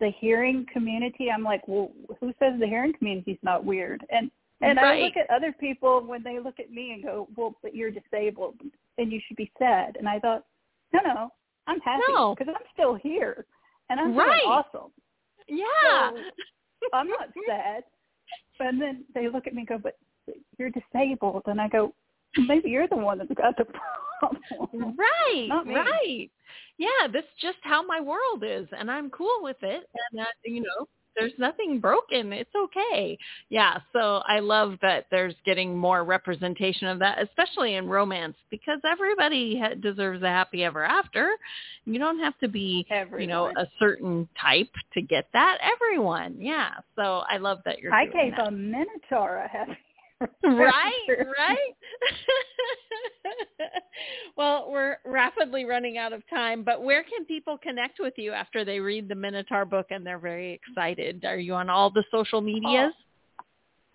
the 0.00 0.10
hearing 0.18 0.66
community, 0.72 1.30
I'm 1.30 1.42
like, 1.42 1.66
well, 1.68 1.90
who 2.20 2.28
says 2.38 2.54
the 2.58 2.66
hearing 2.66 2.94
community's 2.94 3.38
not 3.42 3.64
weird? 3.64 4.04
And 4.10 4.30
and 4.60 4.78
I 4.78 4.98
look 5.00 5.16
at 5.16 5.28
other 5.34 5.52
people 5.52 6.00
when 6.06 6.22
they 6.22 6.38
look 6.38 6.58
at 6.58 6.70
me 6.70 6.92
and 6.92 7.02
go, 7.02 7.28
well, 7.36 7.54
but 7.62 7.74
you're 7.74 7.90
disabled 7.90 8.54
and 8.96 9.12
you 9.12 9.20
should 9.26 9.36
be 9.36 9.50
sad. 9.58 9.96
And 9.98 10.08
I 10.08 10.18
thought, 10.20 10.44
no, 10.94 11.00
no, 11.04 11.30
I'm 11.66 11.80
happy 11.80 12.02
No. 12.08 12.34
because 12.38 12.54
I'm 12.56 12.64
still 12.72 12.94
here 12.94 13.44
and 13.90 14.00
I'm 14.00 14.16
Right. 14.16 14.40
awesome. 14.46 14.90
yeah 15.48 16.12
So, 16.12 16.22
I'm 16.94 17.08
not 17.08 17.28
sad. 17.46 17.84
And 18.60 18.80
then 18.80 19.04
they 19.14 19.28
look 19.28 19.46
at 19.46 19.52
me 19.54 19.60
and 19.62 19.68
go, 19.68 19.76
but 19.76 19.98
you're 20.58 20.70
disabled. 20.70 21.42
And 21.46 21.60
I 21.60 21.68
go, 21.68 21.94
maybe 22.36 22.70
you're 22.70 22.88
the 22.88 22.96
one 22.96 23.18
that's 23.18 23.30
got 23.34 23.56
the 23.56 23.64
problem. 24.20 24.96
right 24.96 25.48
right. 25.66 26.30
Yeah 26.78 27.08
this 27.12 27.22
is 27.24 27.40
just 27.40 27.58
how 27.62 27.84
my 27.86 28.00
world 28.00 28.42
is 28.44 28.66
and 28.76 28.90
i'm 28.90 29.10
cool 29.10 29.38
with 29.42 29.56
it. 29.62 29.88
And 30.12 30.20
uh, 30.20 30.24
you 30.44 30.62
know 30.62 30.88
there's 31.16 31.32
nothing 31.38 31.78
broken. 31.78 32.32
It's 32.32 32.50
okay. 32.56 33.16
Yeah 33.48 33.78
so 33.92 34.22
i 34.26 34.38
love 34.40 34.78
that 34.82 35.06
there's 35.10 35.34
getting 35.44 35.76
more 35.76 36.04
representation 36.04 36.88
of 36.88 36.98
that 37.00 37.22
especially 37.22 37.74
in 37.74 37.88
romance 37.88 38.36
because 38.50 38.80
everybody 38.90 39.60
ha- 39.60 39.74
deserves 39.80 40.22
a 40.22 40.28
happy 40.28 40.64
ever 40.64 40.84
after. 40.84 41.30
You 41.84 41.98
don't 41.98 42.18
have 42.20 42.38
to 42.38 42.48
be 42.48 42.86
you 43.18 43.26
know 43.26 43.52
a 43.56 43.66
certain 43.78 44.28
type 44.40 44.70
to 44.94 45.02
get 45.02 45.28
that. 45.34 45.58
Everyone. 45.60 46.36
Yeah 46.40 46.70
so 46.96 47.22
i 47.28 47.36
love 47.36 47.58
that 47.64 47.78
you're 47.80 47.92
I 47.94 48.06
gave 48.06 48.36
that. 48.36 48.48
a 48.48 48.50
minotaur 48.50 49.36
a 49.44 49.48
happy 49.48 49.76
right 50.44 51.08
right. 51.08 51.58
Well 54.36 54.70
we're 54.70 54.96
rapidly 55.04 55.64
running 55.64 55.96
out 55.96 56.12
of 56.12 56.22
time 56.28 56.64
but 56.64 56.82
where 56.82 57.02
can 57.02 57.24
people 57.24 57.56
connect 57.56 57.98
with 58.00 58.14
you 58.16 58.32
after 58.32 58.64
they 58.64 58.80
read 58.80 59.08
the 59.08 59.14
minotaur 59.14 59.64
book 59.64 59.86
and 59.90 60.04
they're 60.04 60.18
very 60.18 60.52
excited? 60.52 61.24
Are 61.24 61.38
you 61.38 61.54
on 61.54 61.70
all 61.70 61.90
the 61.90 62.04
social 62.10 62.40
medias? 62.40 62.92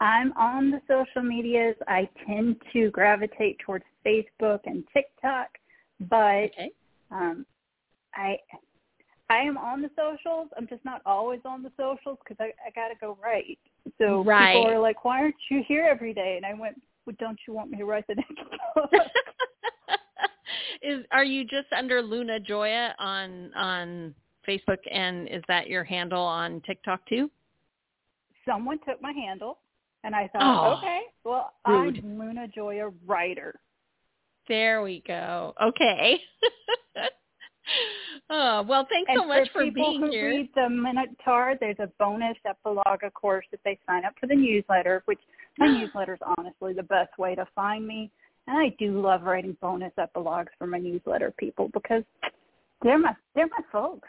I'm 0.02 0.32
on 0.34 0.72
the 0.72 0.82
social 0.88 1.28
medias. 1.28 1.76
I 1.88 2.08
tend 2.26 2.56
to 2.74 2.90
gravitate 2.92 3.60
towards 3.66 3.84
Facebook 4.06 4.60
and 4.66 4.84
TikTok, 4.94 5.48
but 6.10 6.46
okay. 6.46 6.72
um, 7.12 7.46
I 8.16 8.38
I 9.30 9.38
am 9.40 9.58
on 9.58 9.82
the 9.82 9.90
socials. 9.96 10.48
I'm 10.58 10.68
just 10.68 10.84
not 10.84 11.02
always 11.06 11.42
on 11.46 11.62
the 11.62 11.72
socials 11.78 12.18
because 12.24 12.38
I, 12.40 12.52
I 12.66 12.72
got 12.74 12.88
to 12.90 12.96
go 13.00 13.18
write. 13.22 13.60
So 13.98 14.24
Right. 14.24 14.54
people 14.54 14.68
are 14.68 14.80
like, 14.80 15.06
"Why 15.06 15.20
aren't 15.22 15.36
you 15.50 15.64
here 15.68 15.84
every 15.90 16.14
day?" 16.14 16.38
And 16.38 16.46
I 16.46 16.54
went, 16.54 16.82
well, 17.06 17.16
"Don't 17.20 17.40
you 17.48 17.54
want 17.54 17.70
me 17.70 17.78
to 17.78 17.86
write 17.86 18.08
the 18.08 18.16
next 18.16 18.36
book?" 18.76 18.92
is 20.82 21.06
are 21.12 21.26
you 21.26 21.44
just 21.44 21.68
under 21.76 22.02
luna 22.02 22.40
joya 22.40 22.96
on 23.00 23.54
on 23.54 24.16
facebook 24.48 24.78
and 24.90 25.28
is 25.28 25.44
that 25.50 25.68
your 25.68 25.84
handle 25.84 26.24
on 26.24 26.62
tiktok 26.62 27.06
too 27.06 27.30
Someone 28.50 28.80
took 28.88 29.02
my 29.02 29.12
handle, 29.12 29.60
and 30.04 30.16
I 30.16 30.28
thought, 30.30 30.64
Oh, 30.66 30.74
"Okay, 30.78 31.02
well, 31.24 31.54
rude. 31.68 31.98
I'm 32.04 32.18
Luna 32.18 32.48
Joya 32.48 32.90
writer." 33.06 33.60
There 34.48 34.82
we 34.82 35.02
go. 35.02 35.54
Okay. 35.62 36.20
oh, 38.30 38.64
well, 38.68 38.88
thanks 38.90 39.10
and 39.10 39.22
so 39.22 39.28
much 39.28 39.50
for, 39.52 39.66
for 39.66 39.72
being 39.72 40.02
who 40.02 40.12
here. 40.12 40.30
Read 40.30 40.50
the 40.56 40.70
Minotaur, 40.70 41.56
there's 41.60 41.80
a 41.80 41.90
bonus 42.00 42.38
epilogue, 42.46 43.04
of 43.04 43.14
course, 43.14 43.46
if 43.52 43.60
they 43.64 43.78
sign 43.88 44.06
up 44.06 44.14
for 44.20 44.28
the 44.28 44.36
newsletter, 44.36 45.04
which 45.06 45.20
my 45.58 45.68
newsletter 45.80 46.14
is 46.14 46.20
honestly 46.38 46.74
the 46.74 46.84
best 46.84 47.18
way 47.18 47.36
to 47.36 47.48
find 47.56 47.88
me. 47.88 48.12
And 48.48 48.58
I 48.58 48.76
do 48.80 49.00
love 49.02 49.24
writing 49.24 49.56
bonus 49.62 49.94
epilogues 49.98 50.52
for 50.58 50.66
my 50.66 50.80
newsletter 50.80 51.34
people 51.38 51.70
because 51.74 52.04
they're 52.82 52.98
my 52.98 53.14
they're 53.36 53.48
my 53.48 53.64
folks. 53.72 54.08